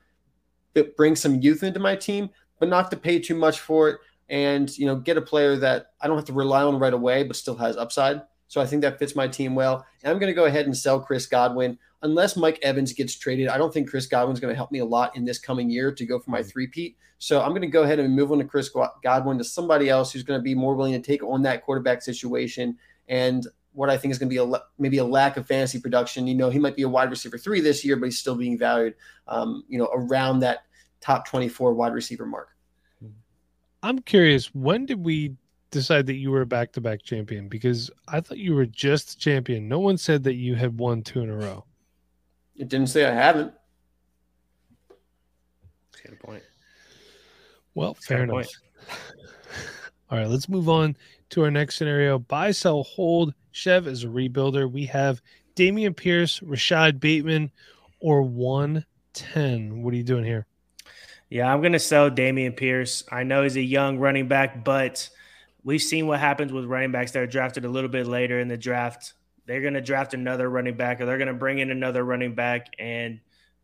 bring 0.97 1.15
some 1.15 1.41
youth 1.41 1.63
into 1.63 1.79
my 1.79 1.95
team, 1.95 2.31
but 2.59 2.69
not 2.69 2.91
to 2.91 2.97
pay 2.97 3.21
too 3.21 3.37
much 3.37 3.61
for 3.61 3.89
it, 3.89 4.01
and 4.29 4.77
you 4.77 4.87
know 4.87 4.97
get 4.97 5.17
a 5.17 5.23
player 5.23 5.55
that 5.55 5.93
I 6.01 6.09
don't 6.09 6.17
have 6.17 6.27
to 6.27 6.33
rely 6.33 6.65
on 6.65 6.81
right 6.81 6.93
away, 6.93 7.23
but 7.23 7.37
still 7.37 7.55
has 7.59 7.77
upside. 7.77 8.23
So 8.49 8.61
I 8.61 8.67
think 8.67 8.83
that 8.83 8.99
fits 8.99 9.15
my 9.15 9.29
team 9.29 9.55
well. 9.55 9.87
And 10.03 10.13
I'm 10.13 10.19
going 10.19 10.31
to 10.31 10.35
go 10.35 10.47
ahead 10.47 10.67
and 10.67 10.77
sell 10.77 10.99
Chris 10.99 11.27
Godwin 11.27 11.79
unless 12.07 12.37
Mike 12.37 12.59
Evans 12.63 12.93
gets 12.93 13.15
traded, 13.15 13.49
I 13.49 13.59
don't 13.59 13.73
think 13.73 13.91
Chris 13.91 14.07
Godwin's 14.07 14.41
going 14.41 14.53
to 14.53 14.57
help 14.57 14.73
me 14.73 14.79
a 14.79 14.85
lot 14.85 15.15
in 15.17 15.25
this 15.25 15.39
coming 15.39 15.69
year 15.69 15.93
to 15.93 16.07
go 16.07 16.19
for 16.19 16.31
my 16.31 16.41
mm-hmm. 16.41 16.49
three-peat. 16.49 16.97
So 17.19 17.43
I'm 17.43 17.51
going 17.51 17.63
to 17.63 17.67
go 17.67 17.83
ahead 17.83 17.99
and 17.99 18.15
move 18.15 18.33
on 18.33 18.39
to 18.39 18.45
Chris 18.45 18.71
Godwin 19.03 19.39
to 19.39 19.45
somebody 19.45 19.89
else 19.89 20.13
who's 20.13 20.23
going 20.23 20.39
to 20.39 20.43
be 20.43 20.55
more 20.55 20.75
willing 20.75 20.93
to 20.93 21.01
take 21.01 21.23
on 21.23 21.43
that 21.43 21.65
quarterback 21.65 22.03
situation 22.03 22.77
and 23.09 23.47
what 23.73 23.91
I 23.91 23.99
think 23.99 24.13
is 24.13 24.19
going 24.19 24.31
to 24.31 24.35
be 24.35 24.57
a 24.57 24.61
maybe 24.79 24.99
a 24.99 25.05
lack 25.05 25.37
of 25.37 25.47
fantasy 25.47 25.79
production. 25.79 26.27
You 26.27 26.35
know, 26.35 26.49
he 26.49 26.59
might 26.59 26.77
be 26.77 26.83
a 26.83 26.89
wide 26.89 27.11
receiver 27.11 27.37
three 27.37 27.61
this 27.61 27.85
year, 27.85 27.97
but 27.97 28.07
he's 28.07 28.19
still 28.19 28.35
being 28.35 28.59
valued, 28.59 28.95
um, 29.29 29.65
you 29.69 29.79
know, 29.79 29.91
around 29.93 30.41
that 30.41 30.61
top 31.01 31.27
24 31.27 31.75
wide 31.75 31.93
receiver 31.93 32.27
mark. 32.27 32.49
I'm 33.83 34.01
curious, 34.01 34.55
when 34.55 34.87
did 34.87 35.05
we 35.05 35.37
decide 35.71 36.07
that 36.07 36.15
you 36.15 36.31
were 36.31 36.41
a 36.41 36.47
back-to-back 36.47 37.03
champion? 37.03 37.49
Because 37.49 37.91
I 38.09 38.21
thought 38.21 38.39
you 38.39 38.55
were 38.55 38.67
just 38.67 39.21
champion. 39.21 39.69
No 39.69 39.79
one 39.79 39.99
said 39.99 40.25
that 40.25 40.35
you 40.35 40.55
had 40.55 40.79
won 40.79 41.03
two 41.03 41.21
in 41.21 41.31
a 41.31 41.37
row. 41.37 41.65
It 42.59 42.69
didn't 42.69 42.89
say 42.89 43.05
I 43.05 43.13
haven't. 43.13 43.53
Good 46.05 46.21
point. 46.21 46.43
Well, 47.75 47.95
fair 47.95 48.23
enough. 48.23 48.35
Point. 48.35 48.57
All 50.11 50.19
right, 50.19 50.29
let's 50.29 50.49
move 50.49 50.69
on 50.69 50.97
to 51.31 51.43
our 51.43 51.51
next 51.51 51.77
scenario. 51.77 52.19
Buy, 52.19 52.53
sell, 52.53 52.85
hold. 52.85 53.35
Chev 53.53 53.87
is 53.87 54.05
a 54.05 54.07
rebuilder. 54.07 54.71
We 54.71 54.87
have 54.87 55.21
Dameon 55.57 55.97
Pierce, 55.97 56.41
Rashod 56.43 57.01
Bateman, 57.01 57.51
or 58.01 58.23
110. 58.23 59.83
What 59.83 59.93
are 59.93 59.97
you 59.97 60.05
doing 60.05 60.25
here? 60.25 60.47
Yeah, 61.29 61.53
I'm 61.53 61.61
going 61.61 61.73
to 61.73 61.79
sell 61.79 62.11
Dameon 62.11 62.57
Pierce. 62.57 63.03
I 63.11 63.25
know 63.25 63.43
he's 63.43 63.57
a 63.57 63.63
young 63.63 63.99
running 63.99 64.29
back, 64.29 64.65
but 64.65 65.09
we've 65.65 65.83
seen 65.83 66.07
what 66.07 66.21
happens 66.21 66.53
with 66.53 66.67
running 66.67 66.93
backs 66.93 67.11
that 67.13 67.23
are 67.23 67.27
drafted 67.27 67.65
a 67.65 67.69
little 67.69 67.91
bit 67.91 68.07
later 68.07 68.39
in 68.39 68.47
the 68.49 68.57
draft 68.57 69.15
they're 69.47 69.61
going 69.61 69.75
to 69.75 69.81
draft 69.81 70.15
another 70.15 70.51
running 70.51 70.77
back 70.77 71.01
or 71.01 71.07
they're 71.07 71.19
going 71.19 71.29
to 71.29 71.35
bring 71.35 71.59
in 71.59 71.71
another 71.71 72.05
running 72.05 72.35
back 72.35 72.67
and 72.79 73.21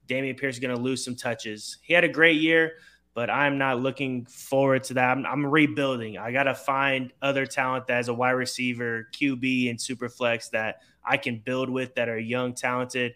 Dameon 0.09 0.37
Pierce 0.37 0.57
is 0.57 0.61
going 0.61 0.75
to 0.75 0.81
lose 0.81 1.05
some 1.05 1.15
touches. 1.15 1.79
He 1.83 1.95
had 1.95 2.05
a 2.05 2.09
great 2.09 2.41
year, 2.41 2.73
but 3.15 3.31
I'm 3.31 3.59
not 3.59 3.81
looking 3.81 4.25
forward 4.27 4.85
to 4.85 4.95
that. 4.95 5.11
I'm, 5.11 5.25
I'm 5.27 5.47
rebuilding. 5.47 6.19
I 6.19 6.33
got 6.33 6.45
to 6.45 6.55
find 6.55 7.13
other 7.21 7.47
talent 7.47 7.87
that 7.87 7.95
has 7.95 8.09
a 8.09 8.15
wide 8.15 8.33
receiver, 8.33 9.09
QB, 9.13 9.71
and 9.71 9.81
super 9.81 10.09
flex 10.09 10.49
that 10.51 10.81
I 11.05 11.17
can 11.17 11.39
build 11.39 11.69
with 11.71 11.95
that 11.95 12.09
are 12.09 12.19
young, 12.19 12.55
talented. 12.55 13.15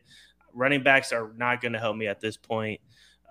Running 0.53 0.83
backs 0.83 1.13
are 1.13 1.33
not 1.37 1.61
going 1.61 1.73
to 1.73 1.79
help 1.79 1.97
me 1.97 2.07
at 2.07 2.21
this 2.21 2.37
point. 2.37 2.81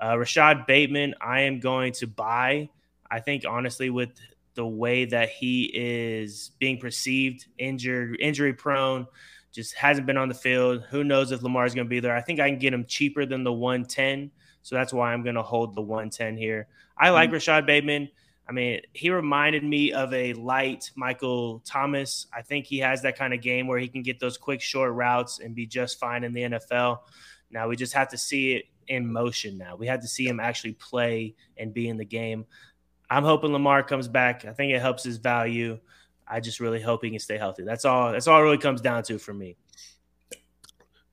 Uh, 0.04 0.17
Rashod 0.17 0.65
Bateman, 0.65 1.15
I 1.21 1.41
am 1.41 1.60
going 1.60 1.93
to 1.93 2.08
buy. 2.08 2.69
I 3.10 3.19
think 3.19 3.43
honestly, 3.48 3.89
with 3.89 4.12
the 4.55 4.65
way 4.65 5.05
that 5.05 5.29
he 5.29 5.71
is 5.73 6.51
being 6.59 6.79
perceived, 6.79 7.45
injured, 7.57 8.17
injury 8.19 8.53
prone, 8.53 9.07
just 9.51 9.73
hasn't 9.75 10.07
been 10.07 10.17
on 10.17 10.27
the 10.27 10.35
field. 10.35 10.83
Who 10.89 11.03
knows 11.03 11.31
if 11.31 11.41
Lamar 11.43 11.65
is 11.65 11.73
going 11.73 11.87
to 11.87 11.89
be 11.89 11.99
there? 11.99 12.15
I 12.15 12.21
think 12.21 12.39
I 12.39 12.49
can 12.49 12.59
get 12.59 12.73
him 12.73 12.85
cheaper 12.85 13.25
than 13.25 13.43
the 13.43 13.53
110. 13.53 14.31
So 14.63 14.75
that's 14.75 14.91
why 14.91 15.13
I'm 15.13 15.23
going 15.23 15.35
to 15.35 15.43
hold 15.43 15.75
the 15.75 15.81
110 15.81 16.37
here. 16.37 16.67
I 16.97 17.09
like 17.09 17.27
mm-hmm. 17.27 17.35
Rashod 17.35 17.65
Bateman. 17.65 18.09
I 18.47 18.51
mean, 18.51 18.81
he 18.93 19.09
reminded 19.09 19.63
me 19.63 19.91
of 19.91 20.13
a 20.13 20.33
light 20.33 20.91
Michael 20.95 21.61
Thomas. 21.65 22.27
I 22.33 22.41
think 22.41 22.65
he 22.65 22.79
has 22.79 23.01
that 23.01 23.17
kind 23.17 23.33
of 23.33 23.41
game 23.41 23.67
where 23.67 23.79
he 23.79 23.87
can 23.87 24.03
get 24.03 24.19
those 24.19 24.37
quick, 24.37 24.61
short 24.61 24.93
routes 24.93 25.39
and 25.39 25.55
be 25.55 25.65
just 25.65 25.99
fine 25.99 26.23
in 26.23 26.31
the 26.31 26.41
NFL. 26.41 26.99
Now 27.49 27.67
we 27.67 27.75
just 27.75 27.93
have 27.93 28.09
to 28.09 28.17
see 28.17 28.53
it 28.53 28.65
in 28.87 29.11
motion 29.11 29.57
now. 29.57 29.75
We 29.75 29.87
have 29.87 30.01
to 30.01 30.07
see 30.07 30.27
him 30.27 30.39
actually 30.39 30.73
play 30.73 31.35
and 31.57 31.73
be 31.73 31.87
in 31.87 31.97
the 31.97 32.05
game. 32.05 32.45
I'm 33.09 33.23
hoping 33.23 33.51
Lamar 33.51 33.83
comes 33.83 34.07
back. 34.07 34.45
I 34.45 34.53
think 34.53 34.73
it 34.73 34.81
helps 34.81 35.03
his 35.03 35.17
value. 35.17 35.79
I 36.27 36.39
just 36.39 36.59
really 36.59 36.81
hope 36.81 37.03
he 37.03 37.09
can 37.09 37.19
stay 37.19 37.37
healthy. 37.37 37.63
That's 37.63 37.85
all. 37.85 38.11
That's 38.11 38.27
all 38.27 38.39
it 38.39 38.43
really 38.43 38.57
comes 38.57 38.81
down 38.81 39.03
to 39.03 39.17
for 39.19 39.33
me. 39.33 39.55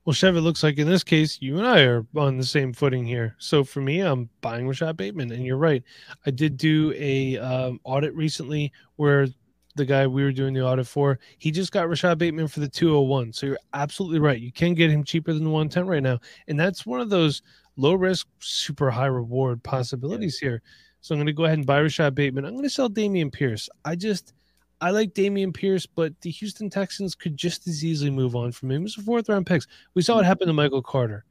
Well, 0.05 0.13
Chev, 0.13 0.35
it 0.35 0.41
looks 0.41 0.63
like 0.63 0.77
in 0.77 0.87
this 0.87 1.03
case, 1.03 1.41
you 1.41 1.57
and 1.57 1.65
I 1.65 1.83
are 1.83 2.05
on 2.17 2.37
the 2.37 2.43
same 2.43 2.73
footing 2.73 3.05
here. 3.05 3.35
So 3.37 3.63
for 3.63 3.79
me, 3.79 4.01
I'm 4.01 4.29
buying 4.41 4.67
Rashod 4.67 4.97
Bateman, 4.97 5.31
and 5.31 5.45
you're 5.45 5.57
right. 5.57 5.81
I 6.25 6.31
did 6.31 6.57
do 6.57 6.93
a 6.97 7.37
um, 7.37 7.79
audit 7.85 8.13
recently 8.13 8.73
where 8.97 9.27
the 9.75 9.85
guy 9.85 10.05
we 10.05 10.23
were 10.23 10.33
doing 10.33 10.53
the 10.53 10.65
audit 10.65 10.87
for, 10.87 11.19
he 11.37 11.51
just 11.51 11.71
got 11.71 11.87
Rashod 11.87 12.17
Bateman 12.17 12.49
for 12.49 12.59
the 12.59 12.67
201. 12.67 13.31
So 13.31 13.45
you're 13.45 13.57
absolutely 13.73 14.19
right. 14.19 14.39
You 14.39 14.51
can 14.51 14.73
get 14.73 14.91
him 14.91 15.05
cheaper 15.05 15.31
than 15.31 15.45
the 15.45 15.49
110 15.49 15.87
right 15.87 16.03
now, 16.03 16.19
and 16.49 16.59
that's 16.59 16.85
one 16.85 16.99
of 16.99 17.09
those 17.09 17.41
low 17.77 17.93
risk, 17.93 18.27
super 18.39 18.91
high 18.91 19.05
reward 19.05 19.63
possibilities 19.63 20.39
yeah. 20.41 20.49
here. 20.49 20.61
So 21.03 21.13
I'm 21.13 21.19
going 21.19 21.27
to 21.27 21.33
go 21.33 21.43
ahead 21.43 21.57
and 21.57 21.67
buy 21.67 21.79
Rashod 21.79 22.15
Bateman. 22.15 22.45
I'm 22.45 22.53
going 22.53 22.63
to 22.63 22.69
sell 22.69 22.89
Dameon 22.89 23.29
Pierce. 23.29 23.69
I 23.83 23.93
just 23.93 24.33
I 24.79 24.91
like 24.91 25.13
Dameon 25.13 25.53
Pierce, 25.53 25.85
but 25.85 26.13
the 26.21 26.31
Houston 26.31 26.69
Texans 26.69 27.13
could 27.13 27.35
just 27.35 27.67
as 27.67 27.83
easily 27.83 28.09
move 28.09 28.37
on 28.37 28.53
from 28.53 28.71
him. 28.71 28.83
Was 28.83 28.97
a 28.97 29.01
fourth 29.01 29.27
round 29.27 29.45
picks. 29.45 29.67
We 29.95 30.01
saw 30.01 30.15
what 30.15 30.25
happened 30.25 30.47
to 30.47 30.53
Michael 30.53 30.81
Carter 30.81 31.25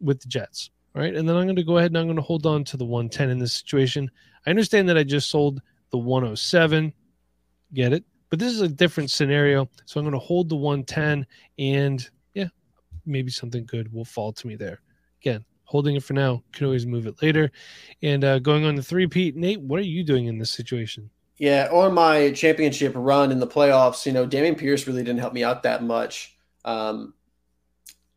with 0.00 0.20
the 0.20 0.28
Jets, 0.28 0.70
right? 0.94 1.12
And 1.12 1.28
then 1.28 1.34
I'm 1.34 1.42
going 1.42 1.56
to 1.56 1.64
go 1.64 1.78
ahead 1.78 1.90
and 1.90 1.98
I'm 1.98 2.06
going 2.06 2.14
to 2.14 2.22
hold 2.22 2.46
on 2.46 2.62
to 2.64 2.76
the 2.76 2.84
110 2.84 3.30
in 3.30 3.40
this 3.40 3.54
situation. 3.54 4.08
I 4.46 4.50
understand 4.50 4.88
that 4.88 4.96
I 4.96 5.02
just 5.02 5.28
sold 5.28 5.60
the 5.90 5.98
107. 5.98 6.92
Get 7.72 7.92
it? 7.92 8.04
But 8.30 8.38
this 8.38 8.52
is 8.52 8.60
a 8.60 8.68
different 8.68 9.10
scenario. 9.10 9.68
So 9.86 9.98
I'm 9.98 10.04
going 10.04 10.12
to 10.12 10.24
hold 10.24 10.48
the 10.48 10.56
110 10.56 11.26
and 11.58 12.08
yeah, 12.34 12.48
maybe 13.06 13.32
something 13.32 13.66
good 13.66 13.92
will 13.92 14.04
fall 14.04 14.32
to 14.32 14.46
me 14.46 14.54
there. 14.54 14.82
Again, 15.20 15.44
holding 15.74 15.96
it 15.96 16.04
for 16.04 16.12
now. 16.12 16.40
Can 16.52 16.66
always 16.66 16.86
move 16.86 17.08
it 17.08 17.20
later. 17.20 17.50
And 18.00 18.22
uh, 18.22 18.38
going 18.38 18.64
on 18.64 18.76
the 18.76 18.82
three, 18.82 19.08
Pete, 19.08 19.34
Nate, 19.34 19.60
what 19.60 19.80
are 19.80 19.82
you 19.82 20.04
doing 20.04 20.26
in 20.26 20.38
this 20.38 20.52
situation? 20.52 21.10
Yeah, 21.36 21.68
on 21.72 21.92
my 21.92 22.30
championship 22.30 22.92
run 22.94 23.32
in 23.32 23.40
the 23.40 23.46
playoffs, 23.48 24.06
you 24.06 24.12
know, 24.12 24.24
Dameon 24.24 24.56
Pierce 24.56 24.86
really 24.86 25.02
didn't 25.02 25.18
help 25.18 25.32
me 25.32 25.42
out 25.42 25.64
that 25.64 25.82
much. 25.82 26.38
Um, 26.64 27.14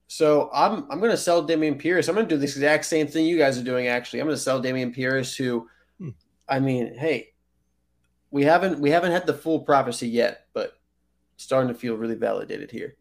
so 0.06 0.52
I'm 0.54 0.86
I'm 0.92 1.00
going 1.00 1.10
to 1.10 1.18
sell 1.18 1.48
Dameon 1.48 1.80
Pierce. 1.80 2.08
I'm 2.08 2.14
going 2.14 2.28
to 2.28 2.36
do 2.36 2.40
this 2.40 2.56
exact 2.56 2.86
same 2.86 3.08
thing 3.08 3.26
you 3.26 3.40
guys 3.40 3.58
are 3.58 3.64
doing. 3.64 3.88
Actually, 3.88 4.20
I'm 4.20 4.28
going 4.28 4.38
to 4.38 4.42
sell 4.42 4.62
Dameon 4.62 4.94
Pierce. 4.94 5.36
Who, 5.36 5.68
hmm. 5.98 6.10
I 6.48 6.60
mean, 6.60 6.96
hey, 6.96 7.30
we 8.30 8.44
haven't 8.44 8.80
we 8.80 8.92
haven't 8.92 9.14
had 9.14 9.26
the 9.26 9.34
full 9.34 9.62
prophecy 9.62 10.08
yet, 10.08 10.46
but 10.54 10.74
starting 11.38 11.70
to 11.70 11.80
feel 11.80 11.96
really 11.96 12.14
validated 12.14 12.70
here. 12.70 12.98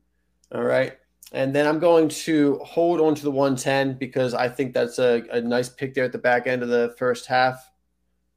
All 0.51 0.65
right. 0.65 0.97
And 1.33 1.55
then 1.55 1.67
I'm 1.67 1.79
going 1.81 2.09
to 2.09 2.59
hold 2.65 3.01
on 3.01 3.15
to 3.15 3.23
the 3.23 3.31
110 3.31 3.99
because 3.99 4.33
I 4.33 4.49
think 4.49 4.73
that's 4.73 4.99
a, 4.99 5.25
a 5.33 5.41
nice 5.41 5.69
pick 5.69 5.95
there 5.95 6.05
at 6.05 6.13
the 6.13 6.19
back 6.19 6.47
end 6.47 6.63
of 6.63 6.69
the 6.69 6.95
first 6.99 7.27
half, 7.27 7.71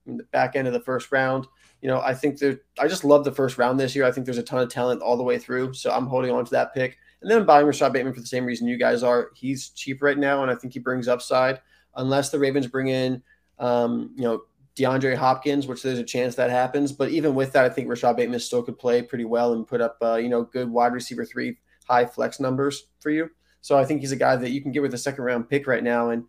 the 0.06 0.23
back 0.32 0.56
end 0.56 0.67
of 0.67 0.73
the 0.73 0.82
first 0.82 1.12
round 1.12 1.47
you 1.82 1.88
know, 1.88 2.02
I 2.02 2.13
think 2.13 2.39
there. 2.39 2.60
I 2.78 2.88
just 2.88 3.04
love 3.04 3.23
the 3.23 3.32
first 3.32 3.58
round 3.58 3.80
this 3.80 3.95
year. 3.95 4.06
I 4.06 4.12
think 4.12 4.25
there's 4.25 4.38
a 4.38 4.43
ton 4.43 4.62
of 4.62 4.69
talent 4.69 5.02
all 5.02 5.15
the 5.15 5.23
way 5.23 5.38
through. 5.38 5.73
So 5.73 5.91
I'm 5.91 6.08
holding 6.08 6.32
on 6.32 6.43
to 6.45 6.52
that 6.52 6.73
pick. 6.73 6.97
And 7.21 7.30
then 7.30 7.39
I'm 7.39 7.45
buying 7.45 7.65
Rashod 7.65 7.93
Bateman 7.93 8.13
for 8.13 8.19
the 8.19 8.28
same 8.28 8.45
reason 8.45 8.67
you 8.67 8.78
guys 8.78 9.04
are. 9.04 9.30
He's 9.36 9.69
cheap 9.69 10.02
right 10.02 10.17
now, 10.17 10.41
and 10.41 10.52
I 10.52 10.56
think 10.56 10.73
he 10.73 10.80
brings 10.80 11.08
upside. 11.08 11.62
Unless 11.95 12.30
the 12.30 12.39
Ravens 12.39 12.67
bring 12.67 12.88
in, 12.88 13.21
um, 13.60 14.13
you 14.15 14.23
know, 14.23 14.43
DeAndre 14.78 15.15
Hopkins, 15.15 15.67
which 15.67 15.82
there's 15.82 15.99
a 15.99 16.04
chance 16.04 16.36
that 16.36 16.49
happens. 16.49 16.91
But 16.91 17.10
even 17.10 17.34
with 17.34 17.54
that, 17.54 17.65
I 17.65 17.69
think 17.69 17.89
Rashod 17.89 18.15
Bateman 18.15 18.39
still 18.39 18.63
could 18.63 18.78
play 18.78 19.02
pretty 19.02 19.25
well 19.25 19.54
and 19.54 19.67
put 19.67 19.82
up, 19.82 19.97
uh, 20.02 20.15
you 20.15 20.30
know, 20.30 20.43
good 20.43 20.69
wide 20.69 20.93
receiver 20.93 21.25
three, 21.25 21.58
high 21.89 22.06
flex 22.06 22.39
numbers 22.39 22.88
for 22.99 23.10
you. 23.10 23.30
So 23.62 23.78
I 23.78 23.84
think 23.84 24.02
he's 24.02 24.12
a 24.12 24.17
guy 24.17 24.36
that 24.36 24.52
you 24.52 24.62
can 24.62 24.71
get 24.71 24.82
with 24.82 24.93
a 24.93 24.97
second 24.97 25.23
round 25.23 25.49
pick 25.49 25.67
right 25.67 25.84
now, 25.84 26.12
and 26.12 26.25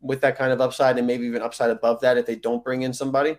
with 0.00 0.20
that 0.22 0.36
kind 0.36 0.52
of 0.52 0.60
upside, 0.60 0.98
and 0.98 1.06
maybe 1.06 1.26
even 1.26 1.42
upside 1.42 1.70
above 1.70 2.00
that 2.00 2.16
if 2.16 2.26
they 2.26 2.36
don't 2.36 2.64
bring 2.64 2.82
in 2.82 2.92
somebody. 2.92 3.36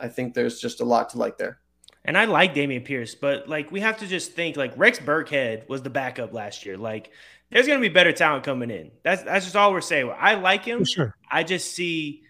I 0.00 0.08
think 0.08 0.34
there's 0.34 0.60
just 0.60 0.80
a 0.80 0.84
lot 0.84 1.10
to 1.10 1.18
like 1.18 1.36
there. 1.36 1.58
And 2.04 2.18
I 2.18 2.24
like 2.24 2.54
Dameon 2.54 2.84
Pierce, 2.84 3.14
but 3.14 3.48
like 3.48 3.70
we 3.70 3.80
have 3.80 3.98
to 3.98 4.06
just 4.06 4.32
think 4.32 4.56
like 4.56 4.72
Rex 4.76 4.98
Burkhead 4.98 5.68
was 5.68 5.82
the 5.82 5.90
backup 5.90 6.32
last 6.32 6.66
year. 6.66 6.76
Like 6.76 7.10
there's 7.50 7.66
going 7.66 7.78
to 7.78 7.88
be 7.88 7.92
better 7.92 8.12
talent 8.12 8.44
coming 8.44 8.70
in. 8.70 8.90
That's 9.04 9.22
that's 9.22 9.44
just 9.44 9.56
all 9.56 9.72
we're 9.72 9.82
saying. 9.82 10.12
I 10.18 10.34
like 10.34 10.64
him. 10.64 10.84
sure. 10.84 11.14
I 11.30 11.44
just 11.44 11.72
see, 11.74 12.22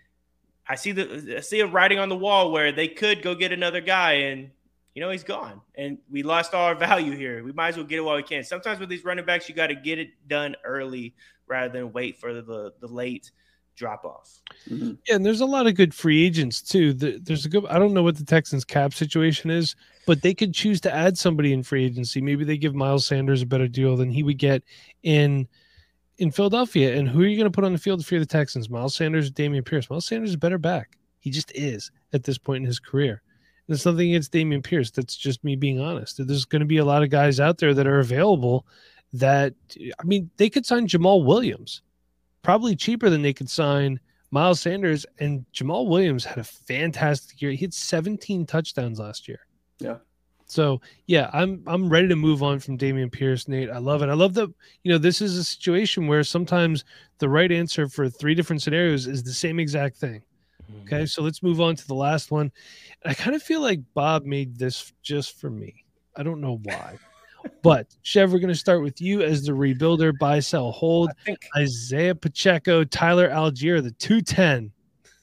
I 0.68 0.74
see 0.74 0.92
the 0.92 1.36
I 1.38 1.40
see 1.40 1.60
a 1.60 1.66
writing 1.66 1.98
on 1.98 2.08
the 2.08 2.16
wall 2.16 2.50
where 2.52 2.72
they 2.72 2.88
could 2.88 3.22
go 3.22 3.34
get 3.34 3.52
another 3.52 3.80
guy, 3.80 4.12
and 4.12 4.50
you 4.94 5.00
know 5.00 5.10
he's 5.10 5.24
gone, 5.24 5.60
and 5.74 5.98
we 6.10 6.22
lost 6.22 6.54
all 6.54 6.64
our 6.64 6.74
value 6.74 7.16
here. 7.16 7.42
We 7.42 7.52
might 7.52 7.68
as 7.68 7.76
well 7.76 7.86
get 7.86 7.98
it 7.98 8.02
while 8.02 8.16
we 8.16 8.22
can. 8.22 8.44
Sometimes 8.44 8.78
with 8.78 8.88
these 8.88 9.04
running 9.04 9.24
backs, 9.24 9.48
you 9.48 9.54
got 9.54 9.68
to 9.68 9.74
get 9.74 9.98
it 9.98 10.10
done 10.28 10.54
early 10.64 11.14
rather 11.46 11.72
than 11.72 11.92
wait 11.92 12.18
for 12.18 12.34
the 12.34 12.72
the 12.80 12.86
late 12.86 13.30
drop 13.74 14.04
off. 14.04 14.40
Mm-hmm. 14.68 14.92
Yeah, 15.08 15.16
and 15.16 15.24
there's 15.24 15.40
a 15.40 15.46
lot 15.46 15.66
of 15.66 15.74
good 15.74 15.94
free 15.94 16.24
agents 16.24 16.60
too. 16.62 16.92
There's 16.92 17.46
a 17.46 17.48
good. 17.48 17.66
I 17.66 17.78
don't 17.78 17.94
know 17.94 18.02
what 18.02 18.16
the 18.16 18.24
Texans 18.24 18.64
cap 18.64 18.94
situation 18.94 19.50
is, 19.50 19.74
but 20.06 20.22
they 20.22 20.34
could 20.34 20.54
choose 20.54 20.80
to 20.82 20.94
add 20.94 21.16
somebody 21.16 21.52
in 21.52 21.62
free 21.62 21.84
agency. 21.84 22.20
Maybe 22.20 22.44
they 22.44 22.58
give 22.58 22.74
Miles 22.74 23.06
Sanders 23.06 23.42
a 23.42 23.46
better 23.46 23.68
deal 23.68 23.96
than 23.96 24.10
he 24.10 24.22
would 24.22 24.38
get 24.38 24.62
in 25.02 25.48
in 26.18 26.30
Philadelphia. 26.30 26.96
And 26.96 27.08
who 27.08 27.22
are 27.22 27.26
you 27.26 27.36
going 27.36 27.50
to 27.50 27.54
put 27.54 27.64
on 27.64 27.72
the 27.72 27.78
field 27.78 28.00
if 28.00 28.10
you're 28.10 28.20
the 28.20 28.26
Texans? 28.26 28.70
Miles 28.70 28.94
Sanders, 28.94 29.30
Dameon 29.30 29.64
Pierce. 29.64 29.88
Miles 29.88 30.06
Sanders 30.06 30.30
is 30.30 30.34
a 30.34 30.38
better 30.38 30.58
back. 30.58 30.98
He 31.20 31.30
just 31.30 31.52
is 31.54 31.90
at 32.12 32.24
this 32.24 32.38
point 32.38 32.62
in 32.62 32.66
his 32.66 32.78
career. 32.78 33.22
It's 33.72 33.86
nothing 33.86 34.10
against 34.10 34.32
Dameon 34.32 34.62
Pierce. 34.62 34.90
That's 34.90 35.16
just 35.16 35.42
me 35.44 35.56
being 35.56 35.80
honest. 35.80 36.26
There's 36.26 36.44
going 36.44 36.60
to 36.60 36.66
be 36.66 36.78
a 36.78 36.84
lot 36.84 37.02
of 37.02 37.10
guys 37.10 37.40
out 37.40 37.58
there 37.58 37.74
that 37.74 37.86
are 37.86 38.00
available. 38.00 38.66
That 39.12 39.54
I 39.78 40.04
mean, 40.04 40.30
they 40.36 40.48
could 40.48 40.64
sign 40.64 40.88
Jamaal 40.88 41.24
Williams 41.24 41.82
probably 42.42 42.74
cheaper 42.74 43.10
than 43.10 43.22
they 43.22 43.32
could 43.32 43.50
sign 43.50 44.00
Miles 44.30 44.60
Sanders. 44.60 45.06
And 45.18 45.44
Jamaal 45.54 45.88
Williams 45.88 46.24
had 46.24 46.38
a 46.38 46.44
fantastic 46.44 47.40
year. 47.40 47.52
He 47.52 47.58
had 47.58 47.74
17 47.74 48.46
touchdowns 48.46 48.98
last 48.98 49.28
year. 49.28 49.40
Yeah. 49.78 49.96
So 50.46 50.82
yeah, 51.06 51.30
I'm 51.32 51.62
I'm 51.66 51.88
ready 51.88 52.08
to 52.08 52.16
move 52.16 52.42
on 52.42 52.58
from 52.58 52.76
Dameon 52.76 53.10
Pierce, 53.10 53.48
Nate. 53.48 53.70
I 53.70 53.78
love 53.78 54.02
it. 54.02 54.10
I 54.10 54.14
love 54.14 54.34
that 54.34 54.52
you 54.82 54.92
know 54.92 54.98
this 54.98 55.22
is 55.22 55.38
a 55.38 55.44
situation 55.44 56.06
where 56.06 56.22
sometimes 56.22 56.84
the 57.18 57.28
right 57.28 57.50
answer 57.50 57.88
for 57.88 58.10
three 58.10 58.34
different 58.34 58.60
scenarios 58.60 59.06
is 59.06 59.22
the 59.22 59.32
same 59.32 59.58
exact 59.58 59.96
thing. 59.96 60.20
Mm-hmm. 60.72 60.94
Okay, 60.94 61.06
so 61.06 61.22
let's 61.22 61.42
move 61.42 61.60
on 61.60 61.76
to 61.76 61.86
the 61.86 61.94
last 61.94 62.30
one. 62.30 62.50
I 63.04 63.14
kind 63.14 63.36
of 63.36 63.42
feel 63.42 63.60
like 63.60 63.80
Bob 63.94 64.24
made 64.24 64.58
this 64.58 64.92
just 65.02 65.38
for 65.38 65.50
me. 65.50 65.84
I 66.16 66.22
don't 66.22 66.40
know 66.40 66.60
why. 66.64 66.98
But 67.62 67.88
Chev, 68.02 68.32
we're 68.32 68.38
going 68.38 68.52
to 68.52 68.54
start 68.54 68.82
with 68.82 69.00
you 69.00 69.22
as 69.22 69.44
the 69.44 69.52
rebuilder, 69.52 70.16
buy, 70.18 70.40
sell, 70.40 70.70
hold. 70.70 71.10
Isaiah 71.56 72.14
Pacheco, 72.14 72.84
Tyler 72.84 73.28
Allgeier, 73.30 73.82
the 73.82 73.90
210. 73.92 74.70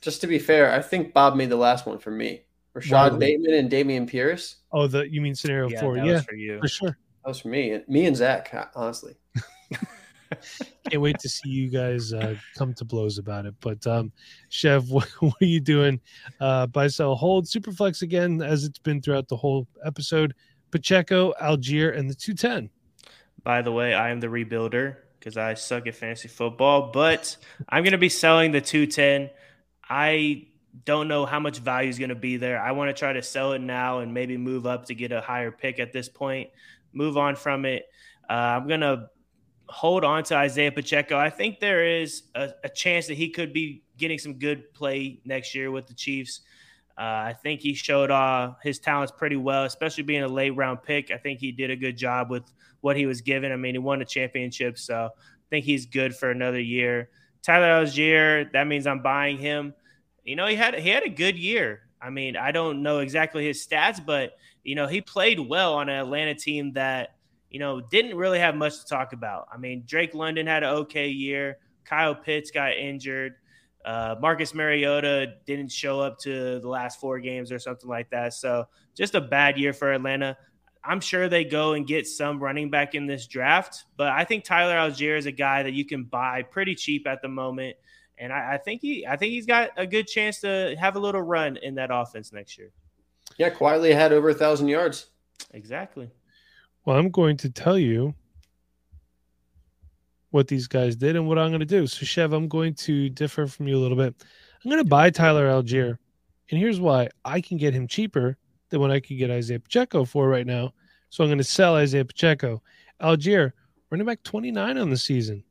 Just 0.01 0.21
to 0.21 0.27
be 0.27 0.39
fair, 0.39 0.71
I 0.73 0.81
think 0.81 1.13
Bob 1.13 1.35
made 1.35 1.49
the 1.49 1.57
last 1.57 1.85
one 1.85 1.97
for 1.97 2.11
me. 2.11 2.41
Rashod 2.73 3.13
wow. 3.13 3.17
Bateman 3.17 3.53
and 3.55 3.69
Dameon 3.69 4.07
Pierce. 4.07 4.57
Oh, 4.71 4.87
the 4.87 5.09
you 5.09 5.21
mean 5.21 5.35
scenario 5.35 5.69
yeah, 5.69 5.81
four? 5.81 5.97
yeah, 5.97 6.21
for 6.21 6.35
you 6.35 6.59
for 6.59 6.67
sure. 6.67 6.97
That 7.23 7.29
was 7.29 7.39
for 7.41 7.49
me, 7.49 7.79
me 7.87 8.05
and 8.05 8.15
Zach. 8.15 8.53
Honestly, 8.75 9.15
can't 10.89 11.01
wait 11.01 11.19
to 11.19 11.29
see 11.29 11.49
you 11.49 11.69
guys 11.69 12.13
uh, 12.13 12.35
come 12.57 12.73
to 12.75 12.85
blows 12.85 13.17
about 13.17 13.45
it. 13.45 13.55
But 13.59 13.85
um, 13.87 14.11
Chev, 14.49 14.89
what, 14.89 15.07
what 15.19 15.35
are 15.41 15.45
you 15.45 15.59
doing? 15.59 15.99
Uh, 16.39 16.67
buy, 16.67 16.87
sell, 16.87 17.15
hold. 17.15 17.45
Superflex 17.45 18.01
again, 18.01 18.41
as 18.41 18.63
it's 18.63 18.79
been 18.79 19.01
throughout 19.01 19.27
the 19.27 19.37
whole 19.37 19.67
episode. 19.83 20.33
Pacheco, 20.71 21.33
Allgeier, 21.41 21.97
and 21.97 22.09
the 22.09 22.13
210. 22.13 22.69
By 23.43 23.61
the 23.61 23.71
way, 23.71 23.93
I 23.93 24.09
am 24.09 24.19
the 24.19 24.27
rebuilder 24.27 24.97
because 25.19 25.37
I 25.37 25.53
suck 25.55 25.87
at 25.87 25.95
fantasy 25.95 26.27
football, 26.27 26.91
but 26.91 27.35
I'm 27.67 27.83
going 27.83 27.93
to 27.93 27.97
be 27.97 28.09
selling 28.09 28.51
the 28.51 28.61
210. 28.61 29.29
I 29.89 30.47
don't 30.85 31.07
know 31.07 31.25
how 31.25 31.39
much 31.39 31.59
value 31.59 31.89
is 31.89 31.97
going 31.97 32.09
to 32.09 32.15
be 32.15 32.37
there. 32.37 32.61
I 32.61 32.71
want 32.71 32.89
to 32.89 32.93
try 32.93 33.13
to 33.13 33.23
sell 33.23 33.53
it 33.53 33.59
now 33.59 33.99
and 33.99 34.13
maybe 34.13 34.37
move 34.37 34.65
up 34.65 34.85
to 34.85 34.95
get 34.95 35.11
a 35.11 35.21
higher 35.21 35.51
pick 35.51 35.79
at 35.79 35.91
this 35.91 36.07
point, 36.07 36.49
move 36.93 37.17
on 37.17 37.35
from 37.35 37.65
it. 37.65 37.85
Uh, 38.29 38.33
I'm 38.33 38.67
going 38.67 38.81
to 38.81 39.09
hold 39.69 40.03
on 40.03 40.23
to 40.23 40.35
Isaiah 40.35 40.71
Pacheco. 40.71 41.17
I 41.17 41.29
think 41.29 41.59
there 41.59 41.85
is 41.85 42.23
a, 42.35 42.49
a 42.63 42.69
chance 42.69 43.07
that 43.07 43.15
he 43.15 43.29
could 43.29 43.53
be 43.53 43.83
getting 43.97 44.17
some 44.17 44.33
good 44.33 44.73
play 44.73 45.19
next 45.25 45.53
year 45.53 45.71
with 45.71 45.87
the 45.87 45.93
Chiefs. 45.93 46.41
Uh, 46.97 47.31
I 47.31 47.35
think 47.41 47.61
he 47.61 47.73
showed 47.73 48.11
uh, 48.11 48.53
his 48.61 48.79
talents 48.79 49.13
pretty 49.15 49.37
well, 49.37 49.63
especially 49.63 50.03
being 50.03 50.23
a 50.23 50.27
late 50.27 50.49
round 50.51 50.83
pick. 50.83 51.11
I 51.11 51.17
think 51.17 51.39
he 51.39 51.51
did 51.51 51.69
a 51.69 51.75
good 51.75 51.97
job 51.97 52.29
with 52.29 52.43
what 52.81 52.97
he 52.97 53.05
was 53.05 53.21
given. 53.21 53.51
I 53.51 53.55
mean, 53.55 53.75
he 53.75 53.79
won 53.79 54.01
a 54.01 54.05
championship, 54.05 54.77
so 54.77 55.09
I 55.15 55.45
think 55.49 55.65
he's 55.65 55.85
good 55.85 56.15
for 56.15 56.31
another 56.31 56.59
year. 56.59 57.09
Tyler 57.41 57.85
Allgeier, 57.85 58.51
that 58.51 58.67
means 58.67 58.85
I'm 58.85 59.01
buying 59.01 59.37
him. 59.37 59.73
You 60.25 60.35
know, 60.35 60.47
he 60.47 60.55
had 60.55 60.75
he 60.75 60.89
had 60.89 61.03
a 61.03 61.09
good 61.09 61.37
year. 61.37 61.81
I 62.01 62.09
mean, 62.09 62.35
I 62.35 62.51
don't 62.51 62.83
know 62.83 62.99
exactly 62.99 63.45
his 63.45 63.65
stats, 63.65 64.03
but 64.03 64.33
you 64.63 64.75
know, 64.75 64.87
he 64.87 65.01
played 65.01 65.39
well 65.39 65.75
on 65.75 65.89
an 65.89 65.95
Atlanta 65.95 66.35
team 66.35 66.73
that 66.73 67.15
you 67.49 67.59
know 67.59 67.81
didn't 67.81 68.15
really 68.15 68.39
have 68.39 68.55
much 68.55 68.79
to 68.79 68.85
talk 68.85 69.13
about. 69.13 69.47
I 69.51 69.57
mean, 69.57 69.83
Drake 69.85 70.13
London 70.13 70.47
had 70.47 70.63
an 70.63 70.69
okay 70.69 71.09
year. 71.09 71.57
Kyle 71.85 72.15
Pitts 72.15 72.51
got 72.51 72.73
injured. 72.77 73.35
Uh, 73.83 74.15
Marcus 74.19 74.53
Mariota 74.53 75.33
didn't 75.45 75.71
show 75.71 75.99
up 75.99 76.19
to 76.19 76.59
the 76.59 76.67
last 76.67 76.99
four 76.99 77.19
games 77.19 77.51
or 77.51 77.59
something 77.59 77.89
like 77.89 78.09
that. 78.09 78.33
So 78.33 78.65
just 78.95 79.15
a 79.15 79.21
bad 79.21 79.57
year 79.57 79.73
for 79.73 79.91
Atlanta. 79.91 80.37
I'm 80.83 80.99
sure 80.99 81.27
they 81.27 81.43
go 81.43 81.73
and 81.73 81.85
get 81.87 82.07
some 82.07 82.41
running 82.41 82.69
back 82.69 82.95
in 82.95 83.05
this 83.05 83.27
draft, 83.27 83.85
but 83.97 84.07
I 84.09 84.23
think 84.23 84.43
Tyler 84.43 84.75
Allgeier 84.75 85.17
is 85.17 85.25
a 85.25 85.31
guy 85.31 85.63
that 85.63 85.73
you 85.73 85.85
can 85.85 86.03
buy 86.05 86.41
pretty 86.41 86.73
cheap 86.73 87.05
at 87.05 87.21
the 87.21 87.27
moment, 87.27 87.75
and 88.17 88.31
I, 88.31 88.53
I 88.53 88.57
think 88.57 88.81
he, 88.81 89.05
I 89.05 89.17
think 89.17 89.31
he's 89.31 89.45
got 89.45 89.71
a 89.75 89.85
good 89.85 90.07
chance 90.07 90.39
to 90.41 90.75
have 90.79 90.95
a 90.95 90.99
little 90.99 91.21
run 91.21 91.57
in 91.57 91.75
that 91.75 91.89
offense 91.91 92.31
next 92.31 92.57
year. 92.57 92.71
Yeah, 93.37 93.49
quietly 93.49 93.93
had 93.93 94.13
over 94.13 94.29
a 94.29 94.33
thousand 94.33 94.69
yards. 94.69 95.07
Exactly. 95.51 96.09
Well, 96.89 96.97
I'm 96.97 97.11
going 97.11 97.37
to 97.37 97.51
tell 97.51 97.77
you 97.77 98.15
what 100.31 100.47
these 100.47 100.65
guys 100.65 100.95
did 100.95 101.15
and 101.15 101.27
what 101.27 101.37
I'm 101.37 101.51
going 101.51 101.59
to 101.59 101.65
do. 101.67 101.85
So, 101.85 102.03
Chev, 102.03 102.33
I'm 102.33 102.47
going 102.47 102.73
to 102.73 103.09
differ 103.09 103.45
from 103.45 103.67
you 103.67 103.77
a 103.77 103.77
little 103.77 103.95
bit. 103.95 104.15
I'm 104.65 104.71
going 104.71 104.83
to 104.83 104.89
buy 104.89 105.11
Tyler 105.11 105.47
Allgeier. 105.49 105.99
and 106.49 106.59
here's 106.59 106.79
why: 106.79 107.09
I 107.23 107.41
can 107.41 107.57
get 107.57 107.75
him 107.75 107.87
cheaper 107.87 108.37
than 108.71 108.79
what 108.79 108.89
I 108.89 108.99
could 109.01 109.19
get 109.19 109.29
Isaiah 109.29 109.59
Pacheco 109.59 110.03
for 110.03 110.27
right 110.27 110.47
now. 110.47 110.73
So 111.09 111.23
I'm 111.23 111.29
going 111.29 111.37
to 111.37 111.43
sell 111.43 111.75
Isaiah 111.75 112.05
Pacheco. 112.05 112.59
Allgeier, 112.99 113.51
running 113.91 114.07
back 114.07 114.23
29 114.23 114.79
on 114.79 114.89
the 114.89 114.97
season. 114.97 115.43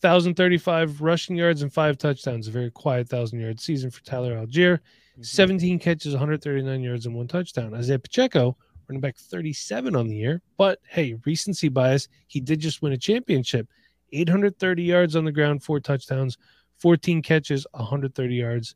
1,035 0.00 1.02
rushing 1.02 1.36
yards 1.36 1.62
and 1.62 1.72
five 1.72 1.98
touchdowns. 1.98 2.48
A 2.48 2.50
very 2.50 2.72
quiet 2.72 3.12
1,000 3.12 3.38
yard 3.38 3.60
season 3.60 3.92
for 3.92 4.02
Tyler 4.02 4.34
Allgeier. 4.34 4.78
Mm-hmm. 4.78 5.22
17 5.22 5.78
catches, 5.78 6.14
139 6.14 6.80
yards, 6.80 7.06
and 7.06 7.14
one 7.14 7.28
touchdown. 7.28 7.74
Isaiah 7.74 8.00
Pacheco, 8.00 8.56
running 8.90 9.00
back 9.00 9.16
37 9.16 9.96
on 9.96 10.08
the 10.08 10.16
year. 10.16 10.42
But 10.56 10.80
hey, 10.88 11.16
recency 11.24 11.68
bias, 11.68 12.08
he 12.26 12.40
did 12.40 12.60
just 12.60 12.82
win 12.82 12.92
a 12.92 12.98
championship. 12.98 13.68
830 14.12 14.82
yards 14.82 15.16
on 15.16 15.24
the 15.24 15.32
ground, 15.32 15.62
four 15.62 15.78
touchdowns, 15.78 16.36
14 16.78 17.22
catches, 17.22 17.66
130 17.72 18.34
yards, 18.34 18.74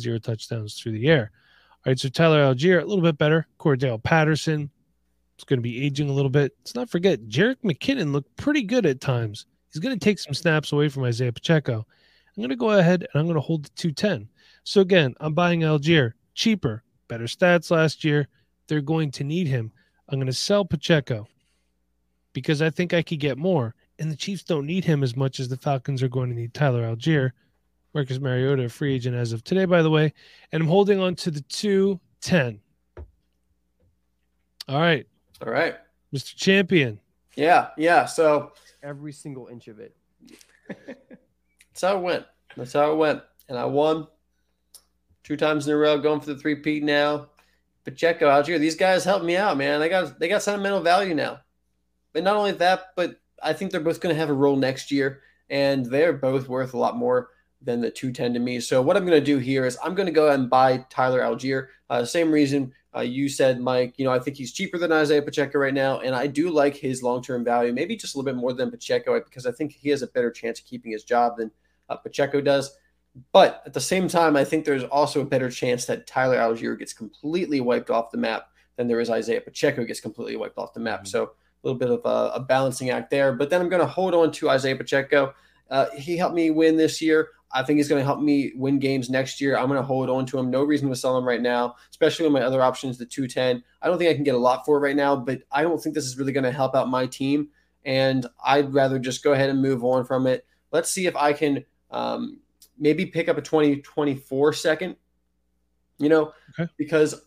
zero 0.00 0.18
touchdowns 0.18 0.74
through 0.74 0.92
the 0.92 1.08
air. 1.08 1.30
All 1.84 1.90
right, 1.90 1.98
so 1.98 2.08
Tyler 2.08 2.42
Allgeier, 2.42 2.82
a 2.82 2.86
little 2.86 3.02
bit 3.02 3.18
better. 3.18 3.46
Cordarrelle 3.58 4.02
Patterson 4.02 4.70
it's 5.42 5.48
going 5.48 5.58
to 5.58 5.62
be 5.62 5.84
aging 5.84 6.08
a 6.08 6.12
little 6.12 6.30
bit. 6.30 6.52
Let's 6.60 6.76
not 6.76 6.88
forget, 6.88 7.26
Jerick 7.26 7.56
McKinnon 7.64 8.12
looked 8.12 8.36
pretty 8.36 8.62
good 8.62 8.86
at 8.86 9.00
times. 9.00 9.46
He's 9.72 9.80
going 9.80 9.98
to 9.98 10.04
take 10.04 10.20
some 10.20 10.34
snaps 10.34 10.70
away 10.70 10.88
from 10.88 11.02
Isaiah 11.02 11.32
Pacheco. 11.32 11.78
I'm 12.36 12.40
going 12.40 12.50
to 12.50 12.56
go 12.56 12.70
ahead 12.70 13.00
and 13.12 13.20
I'm 13.20 13.26
going 13.26 13.34
to 13.34 13.40
hold 13.40 13.64
the 13.64 13.70
210. 13.70 14.28
So 14.62 14.82
again, 14.82 15.14
I'm 15.18 15.34
buying 15.34 15.60
Allgeier 15.60 16.12
cheaper, 16.34 16.84
better 17.08 17.24
stats 17.24 17.72
last 17.72 18.04
year. 18.04 18.28
They're 18.66 18.80
going 18.80 19.10
to 19.12 19.24
need 19.24 19.46
him. 19.46 19.72
I'm 20.08 20.18
going 20.18 20.26
to 20.26 20.32
sell 20.32 20.64
Pacheco 20.64 21.28
because 22.32 22.62
I 22.62 22.70
think 22.70 22.94
I 22.94 23.02
could 23.02 23.20
get 23.20 23.38
more. 23.38 23.74
And 23.98 24.10
the 24.10 24.16
Chiefs 24.16 24.42
don't 24.42 24.66
need 24.66 24.84
him 24.84 25.02
as 25.02 25.16
much 25.16 25.40
as 25.40 25.48
the 25.48 25.56
Falcons 25.56 26.02
are 26.02 26.08
going 26.08 26.30
to 26.30 26.36
need 26.36 26.54
Tyler 26.54 26.82
Allgeier. 26.82 27.32
Marcus 27.94 28.18
Mariota, 28.18 28.64
a 28.64 28.68
free 28.68 28.94
agent 28.94 29.14
as 29.14 29.32
of 29.32 29.44
today, 29.44 29.66
by 29.66 29.82
the 29.82 29.90
way. 29.90 30.12
And 30.50 30.62
I'm 30.62 30.68
holding 30.68 30.98
on 30.98 31.14
to 31.16 31.30
the 31.30 31.42
210. 31.42 32.60
All 34.68 34.80
right, 34.80 35.06
All 35.44 35.52
right. 35.52 35.76
Mr. 36.14 36.34
Champion. 36.34 37.00
Yeah, 37.36 37.68
yeah. 37.76 38.06
So 38.06 38.52
Every 38.82 39.12
single 39.12 39.46
inch 39.46 39.68
of 39.68 39.78
it. 39.78 39.94
that's 40.86 41.80
how 41.80 41.98
it 41.98 42.02
went. 42.02 42.26
That's 42.56 42.72
how 42.72 42.92
it 42.92 42.96
went. 42.96 43.22
And 43.48 43.56
I 43.56 43.64
won 43.64 44.08
two 45.22 45.36
times 45.36 45.68
in 45.68 45.74
a 45.74 45.76
row, 45.76 45.98
going 45.98 46.20
for 46.20 46.34
the 46.34 46.38
three 46.38 46.56
peat 46.56 46.82
now. 46.82 47.28
Pacheco, 47.84 48.28
Allgeier, 48.28 48.58
these 48.58 48.76
guys 48.76 49.04
helped 49.04 49.24
me 49.24 49.36
out, 49.36 49.56
man. 49.56 49.80
They 49.80 49.88
got 49.88 50.18
they 50.18 50.28
got 50.28 50.42
sentimental 50.42 50.80
value 50.80 51.14
now. 51.14 51.40
But 52.12 52.22
not 52.22 52.36
only 52.36 52.52
that, 52.52 52.88
but 52.96 53.20
I 53.42 53.52
think 53.52 53.70
they're 53.70 53.80
both 53.80 54.00
going 54.00 54.14
to 54.14 54.20
have 54.20 54.30
a 54.30 54.34
role 54.34 54.56
next 54.56 54.90
year, 54.90 55.22
and 55.50 55.86
they're 55.86 56.12
both 56.12 56.48
worth 56.48 56.74
a 56.74 56.78
lot 56.78 56.96
more 56.96 57.30
than 57.60 57.80
the 57.80 57.90
210 57.90 58.34
to 58.34 58.40
me. 58.40 58.60
So 58.60 58.82
what 58.82 58.96
I'm 58.96 59.06
going 59.06 59.18
to 59.18 59.24
do 59.24 59.38
here 59.38 59.64
is 59.64 59.78
I'm 59.82 59.94
going 59.94 60.06
to 60.06 60.12
go 60.12 60.30
and 60.30 60.50
buy 60.50 60.84
Tyler 60.90 61.20
Allgeier. 61.20 61.68
Uh, 61.88 62.04
same 62.04 62.30
reason 62.30 62.72
uh, 62.94 63.00
you 63.00 63.28
said, 63.28 63.60
Mike. 63.60 63.94
You 63.96 64.04
know, 64.04 64.12
I 64.12 64.18
think 64.18 64.36
he's 64.36 64.52
cheaper 64.52 64.78
than 64.78 64.92
Isaiah 64.92 65.22
Pacheco 65.22 65.58
right 65.58 65.74
now, 65.74 66.00
and 66.00 66.14
I 66.14 66.26
do 66.26 66.50
like 66.50 66.76
his 66.76 67.02
long-term 67.02 67.44
value, 67.44 67.72
maybe 67.72 67.96
just 67.96 68.14
a 68.14 68.18
little 68.18 68.30
bit 68.30 68.38
more 68.38 68.52
than 68.52 68.70
Pacheco 68.70 69.18
because 69.20 69.46
I 69.46 69.52
think 69.52 69.72
he 69.72 69.88
has 69.90 70.02
a 70.02 70.06
better 70.06 70.30
chance 70.30 70.58
of 70.60 70.66
keeping 70.66 70.92
his 70.92 71.04
job 71.04 71.38
than 71.38 71.50
uh, 71.88 71.96
Pacheco 71.96 72.40
does. 72.40 72.76
But 73.32 73.62
at 73.66 73.74
the 73.74 73.80
same 73.80 74.08
time, 74.08 74.36
I 74.36 74.44
think 74.44 74.64
there's 74.64 74.84
also 74.84 75.20
a 75.20 75.26
better 75.26 75.50
chance 75.50 75.84
that 75.86 76.06
Tyler 76.06 76.38
Allgeier 76.38 76.78
gets 76.78 76.92
completely 76.92 77.60
wiped 77.60 77.90
off 77.90 78.10
the 78.10 78.18
map 78.18 78.48
than 78.76 78.88
there 78.88 79.00
is 79.00 79.10
Isaiah 79.10 79.40
Pacheco 79.40 79.84
gets 79.84 80.00
completely 80.00 80.36
wiped 80.36 80.56
off 80.58 80.72
the 80.72 80.80
map. 80.80 81.04
Mhm. 81.04 81.08
So 81.08 81.22
a 81.24 81.30
little 81.62 81.78
bit 81.78 81.90
of 81.90 82.00
a, 82.04 82.34
a 82.36 82.40
balancing 82.40 82.90
act 82.90 83.10
there. 83.10 83.32
But 83.32 83.50
then 83.50 83.60
I'm 83.60 83.68
going 83.68 83.82
to 83.82 83.86
hold 83.86 84.14
on 84.14 84.32
to 84.32 84.50
Isaiah 84.50 84.76
Pacheco. 84.76 85.34
Uh, 85.70 85.86
he 85.96 86.16
helped 86.16 86.34
me 86.34 86.50
win 86.50 86.76
this 86.76 87.00
year. 87.00 87.28
I 87.54 87.62
think 87.62 87.76
he's 87.76 87.88
going 87.88 88.00
to 88.00 88.04
help 88.04 88.20
me 88.20 88.52
win 88.56 88.78
games 88.78 89.10
next 89.10 89.40
year. 89.40 89.56
I'm 89.56 89.68
going 89.68 89.78
to 89.78 89.86
hold 89.86 90.08
on 90.08 90.24
to 90.26 90.38
him. 90.38 90.50
No 90.50 90.64
reason 90.64 90.88
to 90.88 90.96
sell 90.96 91.16
him 91.16 91.24
right 91.24 91.40
now, 91.40 91.76
especially 91.90 92.24
when 92.24 92.32
my 92.32 92.42
other 92.42 92.62
options, 92.62 92.96
the 92.96 93.04
210. 93.04 93.62
I 93.82 93.86
don't 93.86 93.98
think 93.98 94.10
I 94.10 94.14
can 94.14 94.24
get 94.24 94.34
a 94.34 94.38
lot 94.38 94.64
for 94.64 94.78
it 94.78 94.80
right 94.80 94.96
now, 94.96 95.14
but 95.16 95.42
I 95.52 95.62
don't 95.62 95.80
think 95.80 95.94
this 95.94 96.06
is 96.06 96.16
really 96.18 96.32
going 96.32 96.44
to 96.44 96.52
help 96.52 96.74
out 96.74 96.88
my 96.88 97.06
team. 97.06 97.48
And 97.84 98.26
I'd 98.42 98.72
rather 98.72 98.98
just 98.98 99.22
go 99.22 99.32
ahead 99.34 99.50
and 99.50 99.60
move 99.60 99.84
on 99.84 100.04
from 100.06 100.26
it. 100.26 100.46
Let's 100.72 100.90
see 100.90 101.06
if 101.06 101.14
I 101.14 101.34
can 101.34 101.64
um, 101.90 102.40
maybe 102.82 103.06
pick 103.06 103.28
up 103.28 103.38
a 103.38 103.42
2024 103.42 104.52
second, 104.52 104.96
you 105.98 106.08
know, 106.08 106.32
Okay. 106.58 106.68
because 106.76 107.22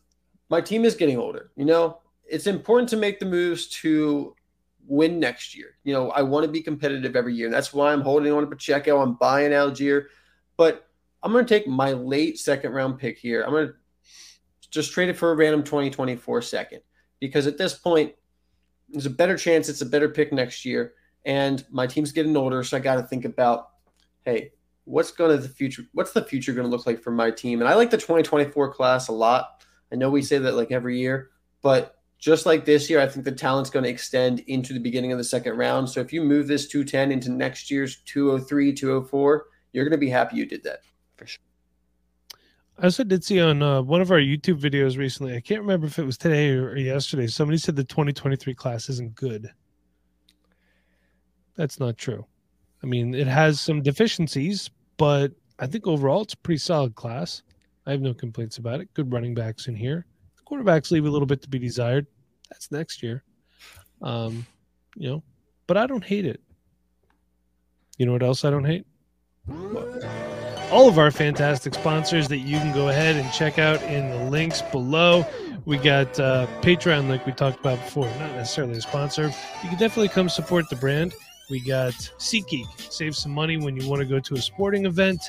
my 0.49 0.59
team 0.59 0.83
is 0.83 0.95
getting 0.95 1.17
older. 1.17 1.51
You 1.55 1.63
know, 1.65 1.99
it's 2.29 2.45
important 2.45 2.89
to 2.89 2.97
make 2.97 3.19
the 3.19 3.25
moves 3.25 3.67
to 3.81 4.35
win 4.85 5.17
next 5.19 5.55
year. 5.55 5.77
You 5.85 5.93
know, 5.93 6.11
I 6.11 6.21
want 6.23 6.45
to 6.45 6.51
be 6.51 6.61
competitive 6.61 7.15
every 7.15 7.33
year. 7.33 7.47
And 7.47 7.53
That's 7.55 7.73
why 7.73 7.93
I'm 7.93 8.01
holding 8.01 8.33
on 8.33 8.41
to 8.41 8.47
Pacheco. 8.47 9.01
I'm 9.01 9.15
buying 9.15 9.51
Allgeier, 9.51 10.07
but 10.57 10.87
I'm 11.23 11.31
going 11.31 11.45
to 11.45 11.49
take 11.49 11.67
my 11.67 11.93
late 11.93 12.37
second 12.37 12.73
round 12.73 12.99
pick 12.99 13.17
here. 13.17 13.41
I'm 13.43 13.51
going 13.51 13.67
to 13.69 13.73
just 14.69 14.91
trade 14.91 15.07
it 15.09 15.17
for 15.17 15.31
a 15.31 15.35
random 15.35 15.63
2024 15.63 16.41
second 16.41 16.81
because 17.21 17.47
at 17.47 17.57
this 17.57 17.73
point, 17.73 18.13
there's 18.89 19.05
a 19.05 19.09
better 19.09 19.37
chance 19.37 19.69
it's 19.69 19.81
a 19.81 19.85
better 19.85 20.09
pick 20.09 20.33
next 20.33 20.65
year. 20.65 20.93
And 21.23 21.65
my 21.71 21.87
team's 21.87 22.11
getting 22.11 22.35
older, 22.37 22.61
so 22.63 22.77
I 22.77 22.81
got 22.81 22.95
to 22.97 23.03
think 23.03 23.25
about, 23.25 23.69
hey, 24.25 24.51
what's 24.85 25.11
going 25.11 25.35
to 25.35 25.41
the 25.41 25.49
future? 25.49 25.83
What's 25.93 26.13
the 26.13 26.23
future 26.23 26.53
going 26.53 26.65
to 26.65 26.71
look 26.75 26.85
like 26.85 27.01
for 27.01 27.11
my 27.11 27.31
team? 27.31 27.61
And 27.61 27.69
I 27.69 27.75
like 27.75 27.91
the 27.91 27.97
2024 27.97 28.73
class 28.73 29.07
a 29.07 29.11
lot. 29.11 29.63
I 29.91 29.95
know 29.95 30.09
we 30.09 30.21
say 30.21 30.37
that 30.37 30.55
like 30.55 30.71
every 30.71 30.99
year, 30.99 31.31
but 31.61 31.97
just 32.17 32.45
like 32.45 32.65
this 32.65 32.89
year, 32.89 32.99
I 33.01 33.07
think 33.07 33.25
the 33.25 33.31
talent's 33.31 33.69
going 33.69 33.83
to 33.83 33.89
extend 33.89 34.39
into 34.41 34.73
the 34.73 34.79
beginning 34.79 35.11
of 35.11 35.17
the 35.17 35.23
second 35.23 35.57
round. 35.57 35.89
So 35.89 35.99
if 35.99 36.13
you 36.13 36.21
move 36.21 36.47
this 36.47 36.67
210 36.67 37.11
into 37.11 37.31
next 37.31 37.69
year's 37.69 37.97
203, 38.05 38.73
204, 38.73 39.45
you're 39.73 39.83
going 39.83 39.91
to 39.91 39.97
be 39.97 40.09
happy 40.09 40.37
you 40.37 40.45
did 40.45 40.63
that. 40.63 40.79
For 41.17 41.27
sure 41.27 41.41
I 42.77 42.85
also 42.85 43.03
did 43.05 43.23
see 43.23 43.39
on 43.39 43.61
uh, 43.61 43.81
one 43.81 44.01
of 44.01 44.11
our 44.11 44.19
YouTube 44.19 44.59
videos 44.59 44.97
recently. 44.97 45.35
I 45.35 45.39
can't 45.39 45.61
remember 45.61 45.87
if 45.87 45.97
it 45.97 46.05
was 46.05 46.17
today 46.17 46.49
or, 46.49 46.75
yesterday. 46.75 47.27
Somebody 47.27 47.57
said 47.57 47.75
the 47.75 47.85
2023 47.85 48.53
class 48.53 48.89
isn't 48.89 49.15
good. 49.15 49.49
That's 51.55 51.79
not 51.79 51.97
true. 51.97 52.25
I 52.83 52.85
mean, 52.85 53.15
it 53.15 53.27
has 53.27 53.59
some 53.59 53.81
deficiencies, 53.81 54.69
but 54.97 55.31
I 55.59 55.67
think 55.67 55.87
overall 55.87 56.21
it's 56.21 56.33
a 56.33 56.37
pretty 56.37 56.59
solid 56.59 56.95
class. 56.95 57.41
I 57.85 57.91
have 57.91 58.01
no 58.01 58.13
complaints 58.13 58.57
about 58.57 58.81
it. 58.81 58.93
Good 58.93 59.11
running 59.11 59.33
backs 59.33 59.67
in 59.67 59.75
here. 59.75 60.05
The 60.37 60.43
quarterbacks 60.43 60.91
leave 60.91 61.05
a 61.05 61.09
little 61.09 61.25
bit 61.25 61.41
to 61.43 61.49
be 61.49 61.59
desired. 61.59 62.07
That's 62.49 62.71
next 62.71 63.01
year. 63.01 63.23
Um, 64.01 64.45
you 64.95 65.09
know, 65.09 65.23
but 65.67 65.77
I 65.77 65.87
don't 65.87 66.03
hate 66.03 66.25
it. 66.25 66.41
You 67.97 68.05
know 68.05 68.11
what 68.11 68.23
else 68.23 68.43
I 68.43 68.49
don't 68.49 68.65
hate? 68.65 68.85
all 70.71 70.89
of 70.89 70.97
our 70.97 71.11
fantastic 71.11 71.73
sponsors 71.73 72.27
that 72.27 72.39
you 72.39 72.57
can 72.57 72.73
go 72.73 72.89
ahead 72.89 73.15
and 73.15 73.31
check 73.31 73.59
out 73.59 73.81
in 73.83 74.09
the 74.09 74.29
links 74.29 74.61
below. 74.61 75.25
We 75.65 75.77
got 75.77 76.19
uh, 76.19 76.47
Patreon, 76.61 77.07
like 77.07 77.25
we 77.25 77.31
talked 77.31 77.59
about 77.59 77.79
before, 77.79 78.07
not 78.19 78.35
necessarily 78.35 78.77
a 78.77 78.81
sponsor. 78.81 79.31
You 79.63 79.69
can 79.69 79.77
definitely 79.77 80.09
come 80.09 80.27
support 80.27 80.69
the 80.69 80.75
brand. 80.75 81.13
We 81.49 81.59
got 81.59 81.93
SeatGeek, 81.93 82.91
save 82.91 83.15
some 83.15 83.31
money 83.31 83.57
when 83.57 83.75
you 83.75 83.87
want 83.87 83.99
to 84.01 84.05
go 84.05 84.19
to 84.19 84.33
a 84.35 84.41
sporting 84.41 84.85
event. 84.85 85.21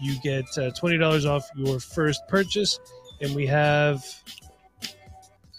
You 0.00 0.18
get 0.20 0.44
uh, 0.56 0.70
$20 0.70 1.26
off 1.28 1.48
your 1.54 1.78
first 1.80 2.22
purchase. 2.28 2.78
And 3.20 3.34
we 3.34 3.46
have 3.46 4.02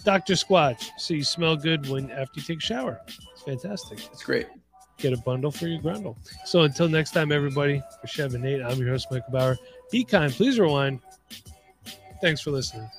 Dr. 0.03 0.33
Squatch, 0.33 0.89
so 0.97 1.13
you 1.13 1.23
smell 1.23 1.55
good 1.55 1.87
when 1.87 2.09
after 2.09 2.39
you 2.39 2.43
take 2.43 2.57
a 2.57 2.61
shower. 2.61 2.99
It's 3.07 3.43
fantastic. 3.43 3.99
It's 4.11 4.23
great. 4.23 4.47
get 4.97 5.13
a 5.13 5.17
bundle 5.17 5.51
for 5.51 5.67
your 5.67 5.79
grundle. 5.81 6.15
So 6.45 6.61
until 6.61 6.89
next 6.89 7.11
time, 7.11 7.31
everybody, 7.31 7.83
for 7.99 8.07
Chev 8.07 8.33
and 8.33 8.43
Nate, 8.43 8.63
I'm 8.63 8.79
your 8.79 8.89
host, 8.89 9.07
Michael 9.11 9.31
Bauer. 9.31 9.57
Be 9.91 10.03
kind, 10.03 10.31
please 10.31 10.59
rewind. 10.59 11.01
Thanks 12.21 12.41
for 12.41 12.51
listening. 12.51 12.89